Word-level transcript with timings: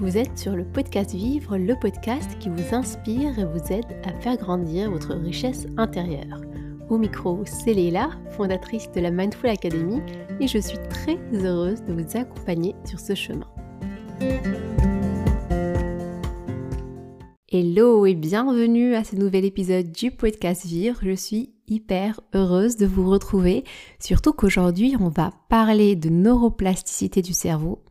Vous 0.00 0.16
êtes 0.16 0.38
sur 0.38 0.54
le 0.54 0.64
podcast 0.64 1.12
Vivre, 1.12 1.58
le 1.58 1.74
podcast 1.74 2.38
qui 2.38 2.48
vous 2.48 2.72
inspire 2.72 3.36
et 3.36 3.44
vous 3.44 3.72
aide 3.72 3.96
à 4.04 4.12
faire 4.20 4.36
grandir 4.36 4.92
votre 4.92 5.12
richesse 5.12 5.66
intérieure. 5.76 6.40
Au 6.88 6.98
micro, 6.98 7.42
c'est 7.44 7.74
Léla, 7.74 8.10
fondatrice 8.30 8.88
de 8.92 9.00
la 9.00 9.10
Mindful 9.10 9.50
Academy, 9.50 10.00
et 10.38 10.46
je 10.46 10.58
suis 10.58 10.78
très 10.88 11.18
heureuse 11.32 11.82
de 11.82 11.92
vous 11.92 12.16
accompagner 12.16 12.76
sur 12.84 13.00
ce 13.00 13.16
chemin. 13.16 13.48
Hello 17.50 18.06
et 18.06 18.14
bienvenue 18.14 18.94
à 18.94 19.02
ce 19.02 19.16
nouvel 19.16 19.44
épisode 19.44 19.90
du 19.90 20.12
podcast 20.12 20.64
Vivre. 20.64 21.00
Je 21.02 21.16
suis 21.16 21.54
hyper 21.66 22.20
heureuse 22.36 22.76
de 22.76 22.86
vous 22.86 23.10
retrouver, 23.10 23.64
surtout 23.98 24.32
qu'aujourd'hui 24.32 24.94
on 25.00 25.08
va 25.08 25.32
parler 25.48 25.96
de 25.96 26.08
neuroplasticité 26.08 27.20
du 27.20 27.32
cerveau. 27.32 27.82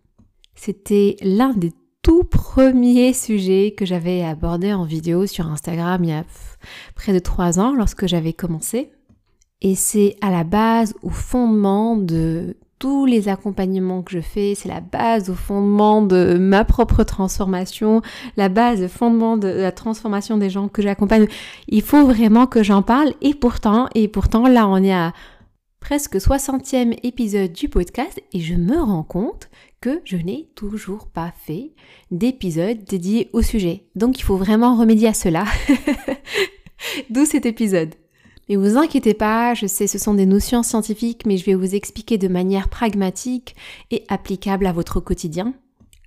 C'était 0.55 1.17
l'un 1.21 1.53
des 1.53 1.73
tout 2.07 2.23
premier 2.23 3.11
sujet 3.11 3.75
que 3.77 3.85
j'avais 3.85 4.23
abordé 4.23 4.71
en 4.71 4.85
vidéo 4.85 5.25
sur 5.25 5.45
Instagram 5.51 6.05
il 6.05 6.11
y 6.11 6.13
a 6.13 6.23
près 6.95 7.11
de 7.11 7.19
trois 7.19 7.59
ans 7.59 7.73
lorsque 7.75 8.07
j'avais 8.07 8.31
commencé. 8.31 8.91
Et 9.61 9.75
c'est 9.75 10.15
à 10.21 10.31
la 10.31 10.45
base, 10.45 10.93
au 11.01 11.09
fondement 11.09 11.97
de 11.97 12.55
tous 12.79 13.05
les 13.05 13.27
accompagnements 13.27 14.03
que 14.03 14.13
je 14.13 14.21
fais, 14.21 14.53
c'est 14.55 14.69
la 14.69 14.79
base 14.79 15.29
au 15.29 15.33
fondement 15.33 16.01
de 16.01 16.37
ma 16.39 16.63
propre 16.63 17.03
transformation, 17.03 18.01
la 18.37 18.47
base, 18.47 18.87
fondement 18.87 19.35
de 19.35 19.49
la 19.49 19.73
transformation 19.73 20.37
des 20.37 20.49
gens 20.49 20.69
que 20.69 20.81
j'accompagne. 20.81 21.27
Il 21.67 21.81
faut 21.81 22.05
vraiment 22.05 22.47
que 22.47 22.63
j'en 22.63 22.83
parle 22.83 23.11
et 23.19 23.33
pourtant, 23.33 23.89
et 23.95 24.07
pourtant 24.07 24.47
là 24.47 24.65
on 24.69 24.81
est 24.81 24.93
à 24.93 25.11
presque 25.81 26.15
60e 26.15 26.97
épisode 27.03 27.51
du 27.51 27.67
podcast 27.67 28.21
et 28.31 28.39
je 28.39 28.55
me 28.55 28.79
rends 28.79 29.03
compte 29.03 29.49
que 29.81 30.01
je 30.05 30.17
n'ai 30.17 30.49
toujours 30.55 31.07
pas 31.07 31.33
fait 31.37 31.71
d'épisode 32.11 32.83
dédié 32.83 33.29
au 33.33 33.41
sujet. 33.41 33.85
Donc 33.95 34.19
il 34.19 34.23
faut 34.23 34.37
vraiment 34.37 34.75
remédier 34.75 35.09
à 35.09 35.13
cela. 35.13 35.45
D'où 37.09 37.25
cet 37.25 37.45
épisode. 37.45 37.93
Mais 38.49 38.55
vous 38.55 38.77
inquiétez 38.77 39.13
pas, 39.13 39.53
je 39.53 39.67
sais 39.67 39.87
ce 39.87 39.97
sont 39.97 40.13
des 40.13 40.25
notions 40.25 40.63
scientifiques, 40.63 41.25
mais 41.25 41.37
je 41.37 41.45
vais 41.45 41.55
vous 41.55 41.75
expliquer 41.75 42.17
de 42.17 42.27
manière 42.27 42.69
pragmatique 42.69 43.55
et 43.91 44.03
applicable 44.07 44.65
à 44.65 44.71
votre 44.71 44.99
quotidien. 44.99 45.53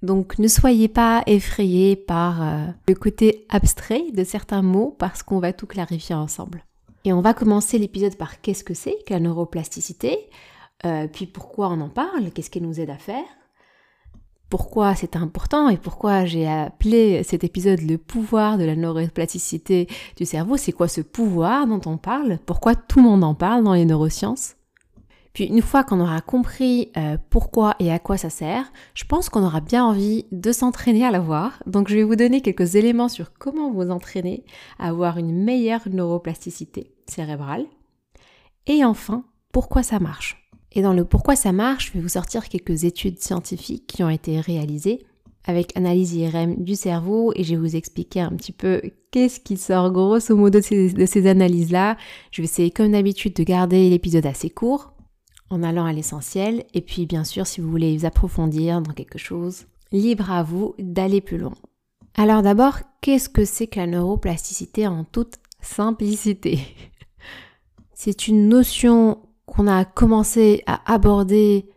Donc 0.02 0.38
ne 0.38 0.48
soyez 0.48 0.88
pas 0.88 1.22
effrayés 1.26 1.94
par 1.94 2.42
euh, 2.42 2.66
le 2.88 2.94
côté 2.94 3.44
abstrait 3.50 4.10
de 4.12 4.24
certains 4.24 4.62
mots 4.62 4.96
parce 4.98 5.22
qu'on 5.22 5.40
va 5.40 5.52
tout 5.52 5.66
clarifier 5.66 6.14
ensemble. 6.14 6.64
Et 7.04 7.12
on 7.12 7.20
va 7.20 7.34
commencer 7.34 7.78
l'épisode 7.78 8.16
par 8.16 8.40
qu'est-ce 8.40 8.64
que 8.64 8.74
c'est 8.74 8.96
que 9.06 9.12
la 9.12 9.20
neuroplasticité, 9.20 10.18
euh, 10.86 11.06
puis 11.08 11.26
pourquoi 11.26 11.68
on 11.68 11.80
en 11.80 11.88
parle, 11.88 12.30
qu'est-ce 12.30 12.50
qu'elle 12.50 12.62
nous 12.62 12.80
aide 12.80 12.90
à 12.90 12.98
faire, 12.98 13.24
pourquoi 14.50 14.96
c'est 14.96 15.16
important 15.16 15.68
et 15.68 15.78
pourquoi 15.78 16.26
j'ai 16.26 16.46
appelé 16.46 17.22
cet 17.22 17.44
épisode 17.44 17.80
le 17.80 17.96
pouvoir 17.96 18.58
de 18.58 18.64
la 18.64 18.74
neuroplasticité 18.74 19.86
du 20.16 20.26
cerveau. 20.26 20.56
C'est 20.56 20.72
quoi 20.72 20.88
ce 20.88 21.00
pouvoir 21.00 21.66
dont 21.66 21.80
on 21.86 21.96
parle? 21.96 22.38
Pourquoi 22.44 22.74
tout 22.74 22.98
le 22.98 23.04
monde 23.04 23.24
en 23.24 23.34
parle 23.34 23.62
dans 23.62 23.74
les 23.74 23.84
neurosciences? 23.84 24.56
Puis 25.32 25.44
une 25.44 25.62
fois 25.62 25.84
qu'on 25.84 26.00
aura 26.00 26.20
compris 26.20 26.90
euh, 26.96 27.16
pourquoi 27.30 27.76
et 27.78 27.92
à 27.92 28.00
quoi 28.00 28.16
ça 28.16 28.30
sert, 28.30 28.72
je 28.94 29.04
pense 29.04 29.28
qu'on 29.28 29.44
aura 29.44 29.60
bien 29.60 29.84
envie 29.84 30.26
de 30.32 30.50
s'entraîner 30.50 31.06
à 31.06 31.12
l'avoir. 31.12 31.62
Donc 31.66 31.88
je 31.88 31.94
vais 31.94 32.02
vous 32.02 32.16
donner 32.16 32.40
quelques 32.40 32.74
éléments 32.74 33.08
sur 33.08 33.32
comment 33.32 33.70
vous 33.70 33.90
entraîner 33.90 34.44
à 34.80 34.88
avoir 34.88 35.18
une 35.18 35.44
meilleure 35.44 35.88
neuroplasticité 35.88 36.92
cérébrale. 37.06 37.66
Et 38.66 38.84
enfin, 38.84 39.24
pourquoi 39.52 39.84
ça 39.84 40.00
marche? 40.00 40.39
Et 40.72 40.82
dans 40.82 40.92
le 40.92 41.04
pourquoi 41.04 41.36
ça 41.36 41.52
marche, 41.52 41.88
je 41.88 41.92
vais 41.94 42.00
vous 42.00 42.08
sortir 42.08 42.48
quelques 42.48 42.84
études 42.84 43.18
scientifiques 43.20 43.86
qui 43.86 44.02
ont 44.02 44.08
été 44.08 44.40
réalisées 44.40 45.04
avec 45.44 45.76
analyse 45.76 46.14
IRM 46.14 46.62
du 46.62 46.74
cerveau 46.76 47.32
et 47.34 47.44
je 47.44 47.54
vais 47.54 47.60
vous 47.60 47.76
expliquer 47.76 48.20
un 48.20 48.30
petit 48.30 48.52
peu 48.52 48.82
qu'est-ce 49.10 49.40
qui 49.40 49.56
sort 49.56 49.90
grosso 49.90 50.36
modo 50.36 50.58
de 50.60 50.64
ces, 50.64 50.92
de 50.92 51.06
ces 51.06 51.26
analyses-là. 51.26 51.96
Je 52.30 52.42
vais 52.42 52.46
essayer 52.46 52.70
comme 52.70 52.92
d'habitude 52.92 53.34
de 53.34 53.42
garder 53.42 53.88
l'épisode 53.88 54.26
assez 54.26 54.50
court 54.50 54.92
en 55.48 55.62
allant 55.62 55.86
à 55.86 55.92
l'essentiel 55.92 56.64
et 56.74 56.80
puis 56.80 57.06
bien 57.06 57.24
sûr 57.24 57.46
si 57.46 57.60
vous 57.60 57.70
voulez 57.70 57.96
vous 57.96 58.04
approfondir 58.04 58.80
dans 58.82 58.92
quelque 58.92 59.18
chose, 59.18 59.66
libre 59.92 60.30
à 60.30 60.42
vous 60.42 60.74
d'aller 60.78 61.20
plus 61.20 61.38
loin. 61.38 61.54
Alors 62.16 62.42
d'abord, 62.42 62.78
qu'est-ce 63.00 63.28
que 63.28 63.44
c'est 63.44 63.66
que 63.66 63.80
la 63.80 63.86
neuroplasticité 63.86 64.86
en 64.86 65.04
toute 65.04 65.36
simplicité? 65.60 66.60
C'est 67.94 68.28
une 68.28 68.48
notion 68.48 69.18
qu'on 69.50 69.66
a 69.66 69.84
commencé 69.84 70.62
à 70.66 70.80
aborder, 70.92 71.68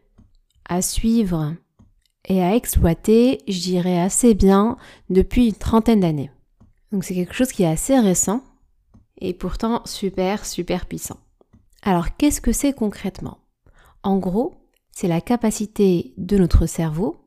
à 0.69 0.81
suivre 0.81 1.55
et 2.25 2.41
à 2.41 2.55
exploiter, 2.55 3.41
je 3.47 3.59
dirais 3.59 3.99
assez 3.99 4.33
bien, 4.33 4.77
depuis 5.09 5.47
une 5.47 5.55
trentaine 5.55 5.99
d'années. 5.99 6.31
Donc 6.91 7.03
c'est 7.03 7.15
quelque 7.15 7.33
chose 7.33 7.51
qui 7.51 7.63
est 7.63 7.67
assez 7.67 7.99
récent 7.99 8.43
et 9.19 9.33
pourtant 9.33 9.81
super, 9.85 10.45
super 10.45 10.85
puissant. 10.85 11.17
Alors 11.81 12.15
qu'est-ce 12.15 12.41
que 12.41 12.51
c'est 12.51 12.73
concrètement? 12.73 13.39
En 14.03 14.17
gros, 14.17 14.53
c'est 14.91 15.07
la 15.07 15.21
capacité 15.21 16.13
de 16.17 16.37
notre 16.37 16.67
cerveau 16.67 17.17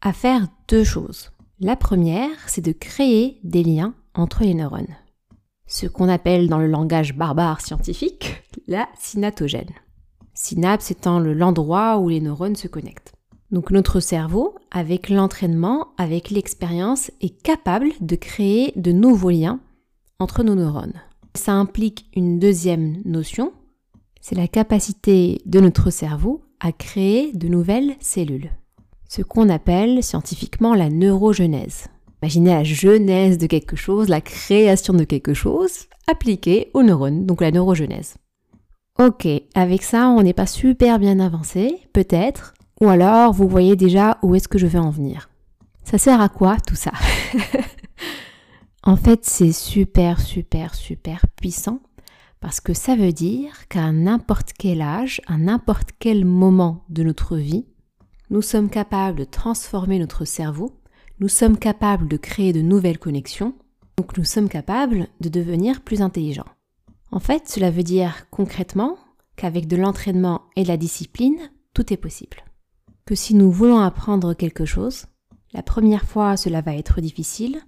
à 0.00 0.12
faire 0.12 0.46
deux 0.68 0.84
choses. 0.84 1.32
La 1.58 1.74
première, 1.74 2.48
c'est 2.48 2.64
de 2.64 2.72
créer 2.72 3.40
des 3.42 3.64
liens 3.64 3.94
entre 4.14 4.44
les 4.44 4.54
neurones. 4.54 4.94
Ce 5.66 5.86
qu'on 5.86 6.08
appelle 6.08 6.48
dans 6.48 6.58
le 6.58 6.68
langage 6.68 7.16
barbare 7.16 7.60
scientifique 7.60 8.42
la 8.68 8.88
synaptogène 8.98 9.72
synapse 10.36 10.92
étant 10.92 11.18
l'endroit 11.18 11.98
où 11.98 12.08
les 12.08 12.20
neurones 12.20 12.54
se 12.54 12.68
connectent. 12.68 13.14
Donc 13.50 13.70
notre 13.70 14.00
cerveau, 14.00 14.54
avec 14.70 15.08
l'entraînement, 15.08 15.88
avec 15.98 16.30
l'expérience, 16.30 17.10
est 17.20 17.42
capable 17.42 17.88
de 18.00 18.16
créer 18.16 18.72
de 18.76 18.92
nouveaux 18.92 19.30
liens 19.30 19.60
entre 20.18 20.42
nos 20.42 20.54
neurones. 20.54 21.00
Ça 21.34 21.52
implique 21.52 22.08
une 22.14 22.38
deuxième 22.38 23.02
notion, 23.04 23.52
c'est 24.20 24.34
la 24.34 24.48
capacité 24.48 25.40
de 25.46 25.60
notre 25.60 25.90
cerveau 25.90 26.42
à 26.60 26.72
créer 26.72 27.32
de 27.32 27.48
nouvelles 27.48 27.94
cellules. 28.00 28.50
Ce 29.08 29.22
qu'on 29.22 29.48
appelle 29.48 30.02
scientifiquement 30.02 30.74
la 30.74 30.90
neurogenèse. 30.90 31.86
Imaginez 32.22 32.50
la 32.50 32.64
genèse 32.64 33.38
de 33.38 33.46
quelque 33.46 33.76
chose, 33.76 34.08
la 34.08 34.20
création 34.20 34.94
de 34.94 35.04
quelque 35.04 35.34
chose 35.34 35.86
appliquée 36.08 36.70
aux 36.74 36.82
neurones, 36.82 37.26
donc 37.26 37.40
la 37.40 37.52
neurogenèse. 37.52 38.16
Ok, 38.98 39.28
avec 39.54 39.82
ça, 39.82 40.08
on 40.08 40.22
n'est 40.22 40.32
pas 40.32 40.46
super 40.46 40.98
bien 40.98 41.20
avancé, 41.20 41.80
peut-être, 41.92 42.54
ou 42.80 42.88
alors 42.88 43.32
vous 43.32 43.48
voyez 43.48 43.76
déjà 43.76 44.18
où 44.22 44.34
est-ce 44.34 44.48
que 44.48 44.58
je 44.58 44.66
vais 44.66 44.78
en 44.78 44.90
venir. 44.90 45.28
Ça 45.84 45.98
sert 45.98 46.20
à 46.20 46.28
quoi 46.28 46.56
tout 46.66 46.76
ça? 46.76 46.92
En 48.86 48.94
fait, 48.94 49.24
c'est 49.24 49.50
super, 49.50 50.20
super, 50.20 50.76
super 50.76 51.26
puissant. 51.34 51.80
Parce 52.38 52.60
que 52.60 52.72
ça 52.72 52.94
veut 52.94 53.12
dire 53.12 53.66
qu'à 53.68 53.90
n'importe 53.90 54.52
quel 54.56 54.80
âge, 54.80 55.20
à 55.26 55.38
n'importe 55.38 55.88
quel 55.98 56.24
moment 56.24 56.84
de 56.88 57.02
notre 57.02 57.36
vie, 57.36 57.66
nous 58.30 58.42
sommes 58.42 58.70
capables 58.70 59.18
de 59.18 59.24
transformer 59.24 59.98
notre 59.98 60.24
cerveau, 60.24 60.70
nous 61.18 61.28
sommes 61.28 61.58
capables 61.58 62.06
de 62.06 62.16
créer 62.16 62.52
de 62.52 62.60
nouvelles 62.60 63.00
connexions, 63.00 63.54
donc 63.96 64.16
nous 64.16 64.24
sommes 64.24 64.48
capables 64.48 65.08
de 65.20 65.28
devenir 65.28 65.80
plus 65.80 66.00
intelligents. 66.00 66.46
En 67.12 67.20
fait, 67.20 67.48
cela 67.48 67.70
veut 67.70 67.82
dire 67.82 68.26
concrètement 68.30 68.98
qu'avec 69.36 69.66
de 69.68 69.76
l'entraînement 69.76 70.42
et 70.56 70.62
de 70.62 70.68
la 70.68 70.76
discipline, 70.76 71.38
tout 71.74 71.92
est 71.92 71.98
possible. 71.98 72.38
Que 73.04 73.14
si 73.14 73.34
nous 73.34 73.50
voulons 73.50 73.78
apprendre 73.78 74.34
quelque 74.34 74.64
chose, 74.64 75.06
la 75.52 75.62
première 75.62 76.04
fois 76.04 76.36
cela 76.36 76.60
va 76.60 76.74
être 76.74 77.00
difficile, 77.00 77.60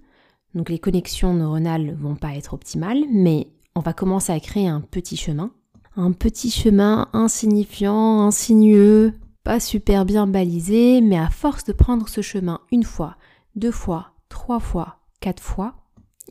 donc 0.55 0.69
les 0.69 0.79
connexions 0.79 1.33
neuronales 1.33 1.95
vont 1.95 2.15
pas 2.15 2.35
être 2.35 2.53
optimales, 2.53 3.03
mais 3.11 3.47
on 3.75 3.81
va 3.81 3.93
commencer 3.93 4.33
à 4.33 4.39
créer 4.39 4.67
un 4.67 4.81
petit 4.81 5.15
chemin. 5.15 5.51
Un 5.95 6.11
petit 6.11 6.51
chemin 6.51 7.07
insignifiant, 7.13 8.21
insinueux, 8.21 9.13
pas 9.43 9.59
super 9.59 10.05
bien 10.05 10.27
balisé, 10.27 11.01
mais 11.01 11.17
à 11.17 11.29
force 11.29 11.63
de 11.63 11.73
prendre 11.73 12.07
ce 12.09 12.21
chemin 12.21 12.61
une 12.71 12.83
fois, 12.83 13.17
deux 13.55 13.71
fois, 13.71 14.11
trois 14.27 14.59
fois, 14.59 14.99
quatre 15.19 15.43
fois, 15.43 15.75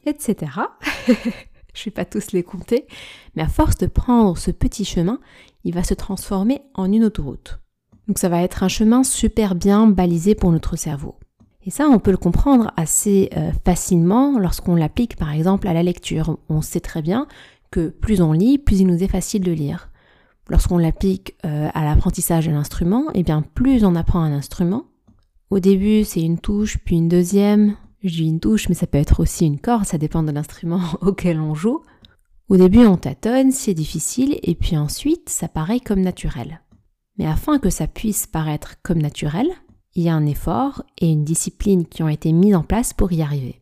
etc. 0.06 0.53
je 1.75 1.85
vais 1.85 1.91
pas 1.91 2.05
tous 2.05 2.32
les 2.32 2.43
compter, 2.43 2.87
mais 3.35 3.43
à 3.43 3.49
force 3.49 3.76
de 3.79 3.87
prendre 3.87 4.37
ce 4.37 4.50
petit 4.50 4.85
chemin, 4.85 5.20
il 5.65 5.75
va 5.75 5.82
se 5.82 5.94
transformer 5.94 6.62
en 6.75 6.91
une 6.91 7.05
autoroute. 7.05 7.61
Donc 8.06 8.19
ça 8.19 8.29
va 8.29 8.43
être 8.43 8.62
un 8.62 8.69
chemin 8.69 9.05
super 9.05 9.55
bien 9.55 9.87
balisé 9.87 10.35
pour 10.35 10.50
notre 10.50 10.76
cerveau. 10.76 11.17
Et 11.65 11.70
ça, 11.70 11.87
on 11.88 11.99
peut 11.99 12.11
le 12.11 12.17
comprendre 12.17 12.73
assez 12.76 13.29
euh, 13.37 13.50
facilement 13.65 14.38
lorsqu'on 14.38 14.75
l'applique 14.75 15.17
par 15.17 15.32
exemple 15.32 15.69
à 15.69 15.75
la 15.75 15.82
lecture. 15.82 16.38
On 16.49 16.62
sait 16.62 16.81
très 16.81 17.03
bien 17.03 17.26
que 17.71 17.88
plus 17.88 18.23
on 18.23 18.32
lit, 18.32 18.56
plus 18.56 18.81
il 18.81 18.87
nous 18.87 19.03
est 19.03 19.09
facile 19.09 19.43
de 19.43 19.53
lire. 19.53 19.91
Lorsqu'on 20.49 20.79
l'applique 20.79 21.37
euh, 21.44 21.69
à 21.75 21.85
l'apprentissage 21.85 22.47
de 22.47 22.53
l'instrument, 22.53 23.11
et 23.12 23.21
eh 23.21 23.23
bien 23.23 23.43
plus 23.43 23.85
on 23.85 23.94
apprend 23.94 24.21
un 24.21 24.32
instrument. 24.32 24.85
Au 25.50 25.59
début, 25.59 26.05
c'est 26.05 26.23
une 26.23 26.38
touche, 26.38 26.79
puis 26.79 26.97
une 26.97 27.09
deuxième, 27.09 27.76
je 28.09 28.23
une 28.23 28.41
touche, 28.41 28.69
mais 28.69 28.75
ça 28.75 28.87
peut 28.87 28.99
être 28.99 29.21
aussi 29.21 29.47
une 29.47 29.61
corde, 29.61 29.85
ça 29.85 29.99
dépend 29.99 30.23
de 30.23 30.33
l'instrument 30.33 30.83
auquel 31.01 31.41
on 31.41 31.55
joue. 31.55 31.83
Au 32.49 32.57
début, 32.57 32.87
on 32.87 32.97
tâtonne, 32.97 33.53
c'est 33.53 33.75
difficile, 33.75 34.39
et 34.43 34.55
puis 34.55 34.77
ensuite, 34.77 35.29
ça 35.29 35.49
paraît 35.49 35.81
comme 35.81 36.01
naturel. 36.01 36.63
Mais 37.19 37.27
afin 37.27 37.59
que 37.59 37.71
ça 37.71 37.87
puisse 37.87 38.27
paraître 38.27 38.77
comme 38.83 39.03
naturel, 39.03 39.49
il 39.95 40.05
y 40.05 40.09
a 40.09 40.15
un 40.15 40.27
effort 40.27 40.83
et 40.99 41.11
une 41.11 41.25
discipline 41.25 41.87
qui 41.87 42.03
ont 42.03 42.09
été 42.09 42.33
mis 42.33 42.55
en 42.55 42.63
place 42.63 42.93
pour 42.93 43.13
y 43.13 43.21
arriver. 43.21 43.61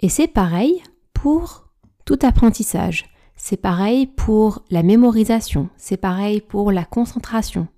Et 0.00 0.08
c'est 0.08 0.28
pareil 0.28 0.82
pour 1.14 1.68
tout 2.04 2.18
apprentissage. 2.22 3.06
C'est 3.36 3.56
pareil 3.56 4.06
pour 4.06 4.62
la 4.70 4.82
mémorisation. 4.82 5.68
C'est 5.76 5.96
pareil 5.96 6.40
pour 6.40 6.72
la 6.72 6.84
concentration. 6.84 7.68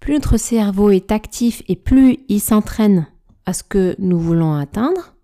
Plus 0.00 0.14
notre 0.14 0.36
cerveau 0.36 0.90
est 0.90 1.12
actif 1.12 1.62
et 1.68 1.76
plus 1.76 2.18
il 2.28 2.40
s'entraîne 2.40 3.06
à 3.46 3.52
ce 3.52 3.62
que 3.62 3.94
nous 3.98 4.18
voulons 4.18 4.54
atteindre, 4.54 5.15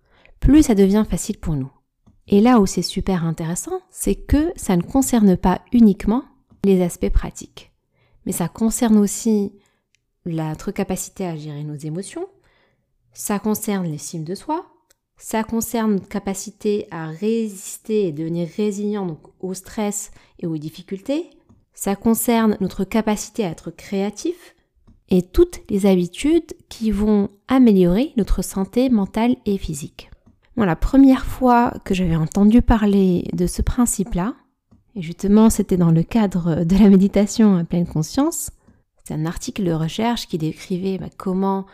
plus 0.43 0.63
ça 0.63 0.75
devient 0.75 1.05
facile 1.09 1.37
pour 1.37 1.55
nous. 1.55 1.71
Et 2.27 2.41
là 2.41 2.59
où 2.59 2.65
c'est 2.65 2.81
super 2.81 3.23
intéressant, 3.25 3.79
c'est 3.89 4.15
que 4.15 4.51
ça 4.57 4.75
ne 4.75 4.81
concerne 4.81 5.37
pas 5.37 5.61
uniquement 5.71 6.25
les 6.65 6.81
aspects 6.81 7.09
pratiques, 7.09 7.71
mais 8.25 8.33
ça 8.33 8.49
concerne 8.49 8.97
aussi 8.97 9.53
notre 10.25 10.71
capacité 10.71 11.25
à 11.25 11.37
gérer 11.37 11.63
nos 11.63 11.75
émotions, 11.75 12.27
ça 13.13 13.39
concerne 13.39 13.87
l'estime 13.87 14.25
de 14.25 14.35
soi, 14.35 14.65
ça 15.15 15.45
concerne 15.45 15.93
notre 15.93 16.09
capacité 16.09 16.87
à 16.91 17.07
résister 17.07 18.07
et 18.07 18.11
devenir 18.11 18.49
résilient 18.57 19.17
au 19.39 19.53
stress 19.53 20.11
et 20.39 20.45
aux 20.45 20.57
difficultés, 20.57 21.29
ça 21.73 21.95
concerne 21.95 22.57
notre 22.59 22.83
capacité 22.83 23.45
à 23.45 23.49
être 23.49 23.71
créatif 23.71 24.55
et 25.07 25.21
toutes 25.21 25.61
les 25.69 25.85
habitudes 25.85 26.53
qui 26.67 26.91
vont 26.91 27.29
améliorer 27.47 28.11
notre 28.17 28.41
santé 28.41 28.89
mentale 28.89 29.37
et 29.45 29.57
physique. 29.57 30.09
La 30.57 30.75
première 30.75 31.25
fois 31.25 31.73
que 31.83 31.93
j'avais 31.93 32.15
entendu 32.15 32.61
parler 32.61 33.27
de 33.33 33.47
ce 33.47 33.61
principe-là, 33.61 34.35
et 34.95 35.01
justement 35.01 35.49
c'était 35.49 35.77
dans 35.77 35.91
le 35.91 36.03
cadre 36.03 36.63
de 36.63 36.77
la 36.77 36.89
méditation 36.89 37.57
à 37.57 37.63
pleine 37.63 37.87
conscience, 37.87 38.51
c'est 39.03 39.13
un 39.13 39.25
article 39.25 39.63
de 39.63 39.73
recherche 39.73 40.27
qui 40.27 40.37
décrivait 40.37 40.97
bah, 40.97 41.09
comment 41.17 41.65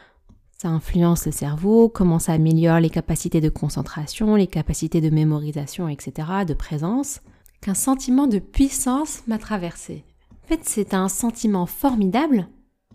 ça 0.57 0.69
influence 0.69 1.25
le 1.25 1.31
cerveau, 1.31 1.89
comment 1.89 2.19
ça 2.19 2.33
améliore 2.33 2.79
les 2.79 2.89
capacités 2.89 3.39
de 3.39 3.49
concentration, 3.49 4.35
les 4.35 4.47
capacités 4.47 4.99
de 4.99 5.09
mémorisation, 5.09 5.87
etc., 5.87 6.27
de 6.47 6.53
présence, 6.53 7.21
qu'un 7.61 7.73
sentiment 7.73 8.27
de 8.27 8.39
puissance 8.39 9.21
m'a 9.27 9.37
traversé. 9.37 10.03
En 10.43 10.47
fait, 10.47 10.61
c'est 10.63 10.93
un 10.93 11.07
sentiment 11.07 11.65
formidable 11.65 12.47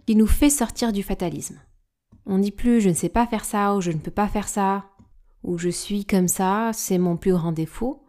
qui 0.06 0.16
nous 0.16 0.26
fait 0.26 0.50
sortir 0.50 0.92
du 0.92 1.02
fatalisme. 1.02 1.58
On 2.26 2.38
dit 2.38 2.50
plus 2.50 2.80
je 2.80 2.88
ne 2.88 2.94
sais 2.94 3.08
pas 3.08 3.26
faire 3.26 3.44
ça 3.44 3.74
ou 3.76 3.80
je 3.80 3.92
ne 3.92 3.98
peux 3.98 4.10
pas 4.10 4.28
faire 4.28 4.48
ça 4.48 4.84
ou 5.44 5.58
je 5.58 5.68
suis 5.68 6.04
comme 6.04 6.28
ça, 6.28 6.70
c'est 6.72 6.98
mon 6.98 7.16
plus 7.16 7.32
grand 7.32 7.52
défaut. 7.52 8.02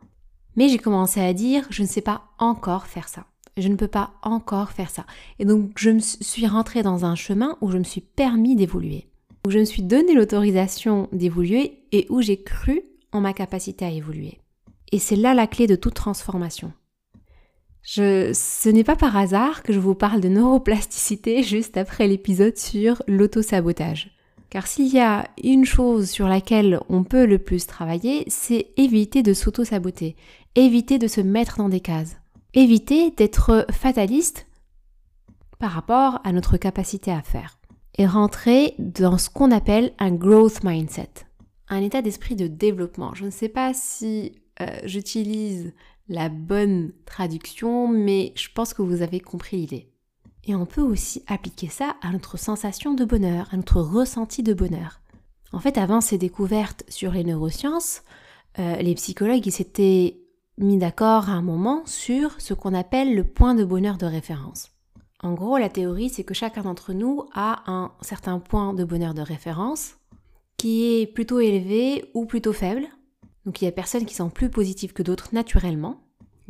Mais 0.55 0.69
j'ai 0.69 0.79
commencé 0.79 1.19
à 1.19 1.33
dire 1.33 1.67
je 1.69 1.83
ne 1.83 1.87
sais 1.87 2.01
pas 2.01 2.23
encore 2.39 2.87
faire 2.87 3.07
ça 3.07 3.25
je 3.57 3.67
ne 3.67 3.75
peux 3.75 3.87
pas 3.87 4.11
encore 4.21 4.71
faire 4.71 4.89
ça. 4.89 5.05
Et 5.39 5.45
donc 5.45 5.71
je 5.77 5.89
me 5.89 5.99
suis 5.99 6.47
rentrée 6.47 6.83
dans 6.83 7.05
un 7.05 7.15
chemin 7.15 7.57
où 7.61 7.71
je 7.71 7.77
me 7.77 7.83
suis 7.83 8.01
permis 8.01 8.55
d'évoluer, 8.55 9.07
où 9.45 9.51
je 9.51 9.59
me 9.59 9.65
suis 9.65 9.81
donné 9.81 10.13
l'autorisation 10.13 11.07
d'évoluer 11.11 11.85
et 11.91 12.05
où 12.09 12.21
j'ai 12.21 12.41
cru 12.41 12.81
en 13.11 13.21
ma 13.21 13.33
capacité 13.33 13.85
à 13.85 13.91
évoluer. 13.91 14.39
Et 14.91 14.99
c'est 14.99 15.15
là 15.15 15.33
la 15.33 15.47
clé 15.47 15.67
de 15.67 15.75
toute 15.75 15.93
transformation. 15.93 16.73
Ce 17.83 18.69
n'est 18.69 18.83
pas 18.83 18.95
par 18.95 19.15
hasard 19.15 19.61
que 19.61 19.71
je 19.71 19.79
vous 19.79 19.95
parle 19.95 20.19
de 20.19 20.29
neuroplasticité 20.29 21.43
juste 21.43 21.77
après 21.77 22.07
l'épisode 22.07 22.57
sur 22.57 23.01
l'autosabotage. 23.07 24.11
Car 24.49 24.67
s'il 24.67 24.87
y 24.87 24.99
a 24.99 25.27
une 25.43 25.65
chose 25.65 26.09
sur 26.09 26.27
laquelle 26.27 26.79
on 26.89 27.03
peut 27.03 27.25
le 27.25 27.39
plus 27.39 27.65
travailler, 27.65 28.23
c'est 28.27 28.67
éviter 28.77 29.23
de 29.23 29.33
s'auto-saboter, 29.33 30.15
éviter 30.55 30.97
de 30.97 31.07
se 31.07 31.21
mettre 31.21 31.57
dans 31.57 31.69
des 31.69 31.81
cases 31.81 32.17
éviter 32.55 33.11
d'être 33.11 33.67
fataliste 33.71 34.47
par 35.59 35.71
rapport 35.71 36.19
à 36.23 36.31
notre 36.31 36.57
capacité 36.57 37.11
à 37.11 37.21
faire 37.21 37.59
et 37.97 38.07
rentrer 38.07 38.73
dans 38.79 39.17
ce 39.17 39.29
qu'on 39.29 39.51
appelle 39.51 39.93
un 39.99 40.11
growth 40.11 40.63
mindset, 40.63 41.09
un 41.69 41.81
état 41.81 42.01
d'esprit 42.01 42.35
de 42.35 42.47
développement. 42.47 43.13
Je 43.13 43.25
ne 43.25 43.29
sais 43.29 43.49
pas 43.49 43.73
si 43.73 44.41
euh, 44.61 44.65
j'utilise 44.83 45.73
la 46.07 46.29
bonne 46.29 46.91
traduction, 47.05 47.87
mais 47.87 48.33
je 48.35 48.49
pense 48.53 48.73
que 48.73 48.81
vous 48.81 49.01
avez 49.01 49.19
compris 49.19 49.57
l'idée. 49.57 49.89
Et 50.45 50.55
on 50.55 50.65
peut 50.65 50.81
aussi 50.81 51.23
appliquer 51.27 51.67
ça 51.67 51.95
à 52.01 52.11
notre 52.11 52.37
sensation 52.37 52.93
de 52.93 53.05
bonheur, 53.05 53.47
à 53.51 53.57
notre 53.57 53.81
ressenti 53.81 54.43
de 54.43 54.53
bonheur. 54.53 55.01
En 55.51 55.59
fait, 55.59 55.77
avant 55.77 56.01
ces 56.01 56.17
découvertes 56.17 56.83
sur 56.87 57.11
les 57.11 57.23
neurosciences, 57.23 58.03
euh, 58.59 58.75
les 58.77 58.95
psychologues 58.95 59.49
s'étaient 59.49 60.19
mis 60.57 60.77
d'accord 60.77 61.29
à 61.29 61.33
un 61.33 61.41
moment 61.41 61.83
sur 61.85 62.39
ce 62.39 62.53
qu'on 62.53 62.73
appelle 62.73 63.15
le 63.15 63.23
point 63.23 63.55
de 63.55 63.65
bonheur 63.65 63.97
de 63.97 64.05
référence. 64.05 64.71
En 65.21 65.33
gros, 65.33 65.57
la 65.57 65.69
théorie, 65.69 66.09
c'est 66.09 66.23
que 66.23 66.33
chacun 66.33 66.61
d'entre 66.61 66.93
nous 66.93 67.25
a 67.33 67.63
un 67.71 67.91
certain 68.01 68.39
point 68.39 68.73
de 68.73 68.83
bonheur 68.83 69.13
de 69.13 69.21
référence 69.21 69.95
qui 70.57 70.85
est 70.85 71.07
plutôt 71.07 71.39
élevé 71.39 72.11
ou 72.13 72.25
plutôt 72.25 72.53
faible. 72.53 72.87
Donc 73.45 73.61
il 73.61 73.65
y 73.65 73.67
a 73.67 73.71
personnes 73.71 74.05
qui 74.05 74.15
sont 74.15 74.29
plus 74.29 74.49
positives 74.49 74.93
que 74.93 75.03
d'autres 75.03 75.29
naturellement. 75.33 76.04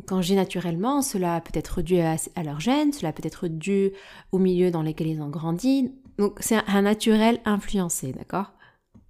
Quand 0.05 0.21
j'ai 0.21 0.35
naturellement, 0.35 1.01
cela 1.01 1.39
peut 1.41 1.57
être 1.57 1.81
dû 1.81 1.99
à, 1.99 2.17
leur 2.43 2.59
gène, 2.59 2.91
cela 2.91 3.13
peut 3.13 3.25
être 3.25 3.47
dû 3.47 3.91
au 4.31 4.39
milieu 4.39 4.69
dans 4.69 4.83
lequel 4.83 5.07
ils 5.07 5.21
ont 5.21 5.29
grandi. 5.29 5.91
Donc 6.17 6.37
c'est 6.41 6.57
un 6.67 6.81
naturel 6.81 7.39
influencé, 7.45 8.11
d'accord? 8.11 8.51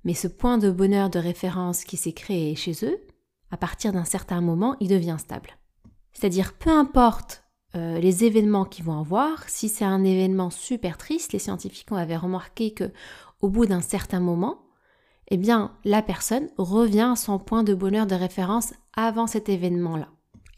Mais 0.03 0.13
ce 0.13 0.27
point 0.27 0.59
de 0.59 0.69
bonheur 0.69 1.09
de 1.09 1.17
référence 1.17 1.83
qui 1.83 1.97
s'est 1.97 2.13
créé 2.13 2.55
chez 2.55 2.73
eux, 2.83 2.99
à 3.49 3.57
partir 3.57 3.91
d'un 3.93 4.05
certain 4.05 4.41
moment, 4.41 4.75
il 4.79 4.87
devient 4.87 5.17
stable. 5.17 5.57
C'est-à-dire, 6.13 6.53
peu 6.53 6.69
importe 6.69 7.43
euh, 7.75 7.99
les 7.99 8.23
événements 8.23 8.65
qu'ils 8.65 8.85
vont 8.85 8.99
avoir, 8.99 9.49
si 9.49 9.67
c'est 9.67 9.85
un 9.85 10.03
événement 10.03 10.51
super 10.51 10.97
triste, 10.97 11.33
les 11.33 11.39
scientifiques 11.39 11.91
avaient 11.91 12.15
remarqué 12.15 12.71
que 12.71 12.91
au 13.41 13.49
bout 13.49 13.65
d'un 13.65 13.81
certain 13.81 14.19
moment, 14.19 14.59
eh 15.29 15.37
bien, 15.37 15.75
la 15.83 16.01
personne 16.01 16.49
revient 16.57 17.09
à 17.13 17.15
son 17.15 17.39
point 17.39 17.63
de 17.63 17.73
bonheur 17.73 18.05
de 18.05 18.15
référence 18.15 18.73
avant 18.95 19.27
cet 19.27 19.49
événement-là. 19.49 20.09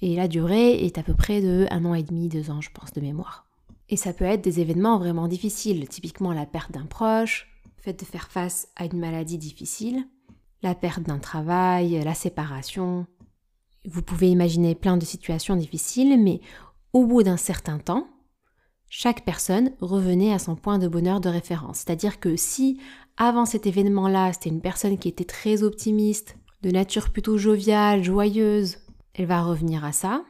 Et 0.02 0.16
la 0.16 0.28
durée 0.28 0.86
est 0.86 0.98
à 0.98 1.04
peu 1.04 1.14
près 1.14 1.42
de 1.42 1.66
un 1.72 1.86
an 1.86 1.94
et 1.94 2.04
demi, 2.04 2.30
deux 2.30 2.52
ans, 2.52 2.62
je 2.62 2.70
pense, 2.72 2.94
de 2.94 3.02
mémoire. 3.02 3.48
Et 3.90 3.98
ça 3.98 4.14
peut 4.14 4.26
être 4.26 4.44
des 4.44 4.60
événements 4.60 5.00
vraiment 5.00 5.28
difficiles, 5.28 5.88
typiquement 5.88 6.34
la 6.34 6.46
perte 6.46 6.72
d'un 6.72 6.86
proche, 6.86 7.48
le 7.78 7.82
fait 7.82 8.00
de 8.00 8.06
faire 8.06 8.30
face 8.30 8.68
à 8.76 8.86
une 8.86 9.00
maladie 9.00 9.38
difficile, 9.38 10.06
la 10.62 10.76
perte 10.76 11.04
d'un 11.04 11.20
travail, 11.20 12.02
la 12.04 12.14
séparation. 12.14 13.08
Vous 13.86 14.02
pouvez 14.02 14.30
imaginer 14.30 14.76
plein 14.76 14.98
de 14.98 15.06
situations 15.06 15.56
difficiles, 15.56 16.22
mais 16.22 16.42
au 16.94 17.06
bout 17.06 17.24
d'un 17.24 17.38
certain 17.38 17.80
temps, 17.80 18.08
chaque 18.90 19.26
personne 19.26 19.72
revenait 19.82 20.34
à 20.34 20.40
son 20.40 20.56
point 20.56 20.80
de 20.80 20.88
bonheur 20.88 21.20
de 21.20 21.30
référence. 21.30 21.78
C'est-à-dire 21.78 22.20
que 22.20 22.36
si 22.36 22.80
avant 23.18 23.46
cet 23.46 23.66
événement-là, 23.66 24.34
c'était 24.34 24.50
une 24.50 24.62
personne 24.62 24.98
qui 24.98 25.10
était 25.10 25.26
très 25.26 25.64
optimiste, 25.64 26.38
de 26.62 26.72
nature 26.72 27.10
plutôt 27.10 27.38
joviale, 27.38 28.04
joyeuse, 28.04 28.78
elle 29.18 29.26
va 29.26 29.44
revenir 29.44 29.84
à 29.84 29.92
ça. 29.92 30.24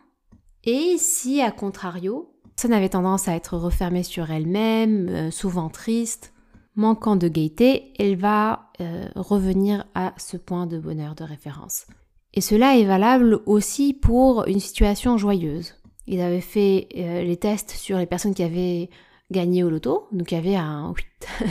Et 0.64 0.96
si, 0.98 1.42
à 1.42 1.52
contrario, 1.52 2.34
ça 2.56 2.68
avait 2.76 2.90
tendance 2.90 3.28
à 3.28 3.36
être 3.36 3.56
refermée 3.56 4.04
sur 4.04 4.32
elle-même, 4.32 5.10
euh, 5.10 5.32
souvent 5.32 5.70
triste, 5.70 6.34
manquant 6.76 7.16
de 7.16 7.28
gaieté, 7.28 7.94
elle 8.00 8.16
va 8.16 8.72
euh, 8.82 9.08
revenir 9.16 9.86
à 9.94 10.14
ce 10.18 10.38
point 10.38 10.66
de 10.66 10.80
bonheur 10.80 11.14
de 11.14 11.24
référence. 11.24 11.86
Et 12.34 12.42
cela 12.42 12.78
est 12.78 12.86
valable 12.86 13.42
aussi 13.46 13.94
pour 13.94 14.46
une 14.48 14.60
situation 14.60 15.18
joyeuse. 15.18 15.76
Ils 16.08 16.22
avaient 16.22 16.42
fait 16.42 16.88
euh, 16.98 17.24
les 17.24 17.38
tests 17.38 17.72
sur 17.72 17.98
les 17.98 18.06
personnes 18.06 18.34
qui 18.34 18.44
avaient 18.44 18.90
gagné 19.32 19.64
au 19.64 19.70
loto, 19.70 20.08
donc 20.12 20.32
il 20.32 20.36
y 20.36 20.38
avait 20.38 20.56
un, 20.56 20.94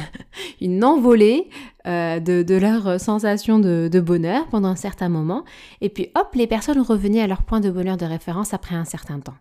une 0.60 0.82
envolée 0.82 1.48
euh, 1.86 2.20
de, 2.20 2.54
leur 2.54 2.98
sensation 3.00 3.58
de, 3.58 3.88
de, 3.92 4.00
bonheur 4.00 4.46
pendant 4.48 4.68
un 4.68 4.76
certain 4.76 5.08
moment, 5.08 5.44
et 5.80 5.88
puis 5.88 6.10
hop, 6.14 6.34
les 6.34 6.46
personnes 6.46 6.80
revenaient 6.80 7.20
à 7.20 7.26
leur 7.26 7.42
point 7.42 7.60
de 7.60 7.70
bonheur 7.70 7.96
de 7.96 8.06
référence 8.06 8.54
après 8.54 8.74
un 8.74 8.84
certain 8.84 9.20
temps. 9.20 9.36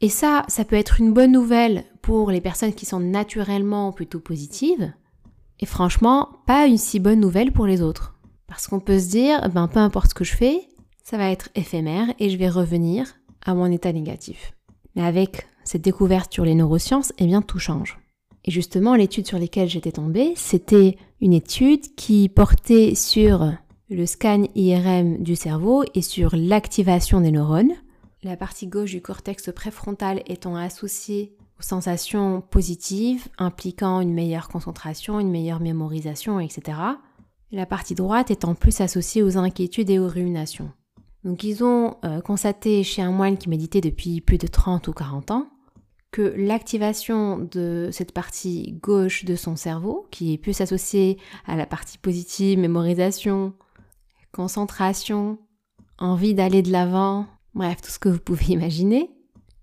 Et 0.00 0.08
ça, 0.08 0.44
ça 0.48 0.64
peut 0.64 0.76
être 0.76 1.00
une 1.00 1.12
bonne 1.12 1.32
nouvelle 1.32 1.84
pour 2.02 2.30
les 2.30 2.40
personnes 2.40 2.72
qui 2.72 2.86
sont 2.86 3.00
naturellement 3.00 3.92
plutôt 3.92 4.20
positives. 4.20 4.92
Et 5.58 5.66
franchement, 5.66 6.28
pas 6.46 6.66
une 6.66 6.78
si 6.78 7.00
bonne 7.00 7.18
nouvelle 7.18 7.52
pour 7.52 7.66
les 7.66 7.82
autres. 7.82 8.14
Parce 8.46 8.68
qu'on 8.68 8.78
peut 8.78 9.00
se 9.00 9.10
dire, 9.10 9.48
ben 9.50 9.66
peu 9.66 9.80
importe 9.80 10.10
ce 10.10 10.14
que 10.14 10.24
je 10.24 10.36
fais, 10.36 10.60
ça 11.02 11.16
va 11.16 11.30
être 11.30 11.48
éphémère 11.56 12.06
et 12.18 12.30
je 12.30 12.36
vais 12.36 12.48
revenir 12.48 13.14
à 13.44 13.54
mon 13.54 13.70
état 13.72 13.92
négatif. 13.92 14.52
Mais 14.94 15.02
avec 15.02 15.48
cette 15.68 15.82
découverte 15.82 16.32
sur 16.32 16.44
les 16.44 16.54
neurosciences, 16.54 17.12
eh 17.18 17.26
bien 17.26 17.42
tout 17.42 17.58
change. 17.58 17.98
Et 18.44 18.50
justement, 18.50 18.94
l'étude 18.94 19.26
sur 19.26 19.38
laquelle 19.38 19.68
j'étais 19.68 19.92
tombée, 19.92 20.32
c'était 20.36 20.96
une 21.20 21.32
étude 21.32 21.94
qui 21.96 22.28
portait 22.28 22.94
sur 22.94 23.52
le 23.90 24.06
scan 24.06 24.44
IRM 24.54 25.18
du 25.22 25.36
cerveau 25.36 25.84
et 25.94 26.02
sur 26.02 26.34
l'activation 26.34 27.20
des 27.20 27.32
neurones 27.32 27.72
la 28.24 28.36
partie 28.36 28.66
gauche 28.66 28.90
du 28.90 29.00
cortex 29.00 29.50
préfrontal 29.54 30.22
étant 30.26 30.56
associée 30.56 31.36
aux 31.58 31.62
sensations 31.62 32.40
positives 32.40 33.28
impliquant 33.38 34.00
une 34.00 34.12
meilleure 34.12 34.48
concentration, 34.48 35.20
une 35.20 35.30
meilleure 35.30 35.60
mémorisation, 35.60 36.40
etc. 36.40 36.78
la 37.52 37.66
partie 37.66 37.94
droite 37.94 38.30
étant 38.30 38.54
plus 38.54 38.80
associée 38.80 39.22
aux 39.22 39.38
inquiétudes 39.38 39.90
et 39.90 39.98
aux 39.98 40.08
ruminations. 40.08 40.70
Donc 41.24 41.44
ils 41.44 41.62
ont 41.64 41.96
euh, 42.04 42.20
constaté 42.20 42.82
chez 42.82 43.02
un 43.02 43.10
moine 43.10 43.38
qui 43.38 43.48
méditait 43.48 43.80
depuis 43.80 44.20
plus 44.20 44.38
de 44.38 44.46
30 44.46 44.88
ou 44.88 44.92
40 44.92 45.30
ans 45.30 45.46
que 46.10 46.22
l'activation 46.22 47.38
de 47.38 47.90
cette 47.92 48.12
partie 48.12 48.72
gauche 48.80 49.24
de 49.24 49.36
son 49.36 49.56
cerveau, 49.56 50.06
qui 50.10 50.32
est 50.32 50.38
plus 50.38 50.60
associée 50.60 51.18
à 51.46 51.56
la 51.56 51.66
partie 51.66 51.98
positive, 51.98 52.58
mémorisation, 52.58 53.52
concentration, 54.32 55.38
envie 55.98 56.34
d'aller 56.34 56.62
de 56.62 56.72
l'avant, 56.72 57.26
bref, 57.54 57.80
tout 57.82 57.90
ce 57.90 57.98
que 57.98 58.08
vous 58.08 58.20
pouvez 58.20 58.46
imaginer, 58.48 59.10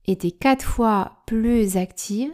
était 0.05 0.31
quatre 0.31 0.65
fois 0.65 1.23
plus 1.25 1.77
active 1.77 2.31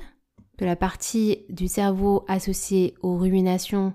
que 0.58 0.66
la 0.66 0.76
partie 0.76 1.46
du 1.50 1.68
cerveau 1.68 2.26
associée 2.28 2.96
aux 3.02 3.18
ruminations 3.18 3.94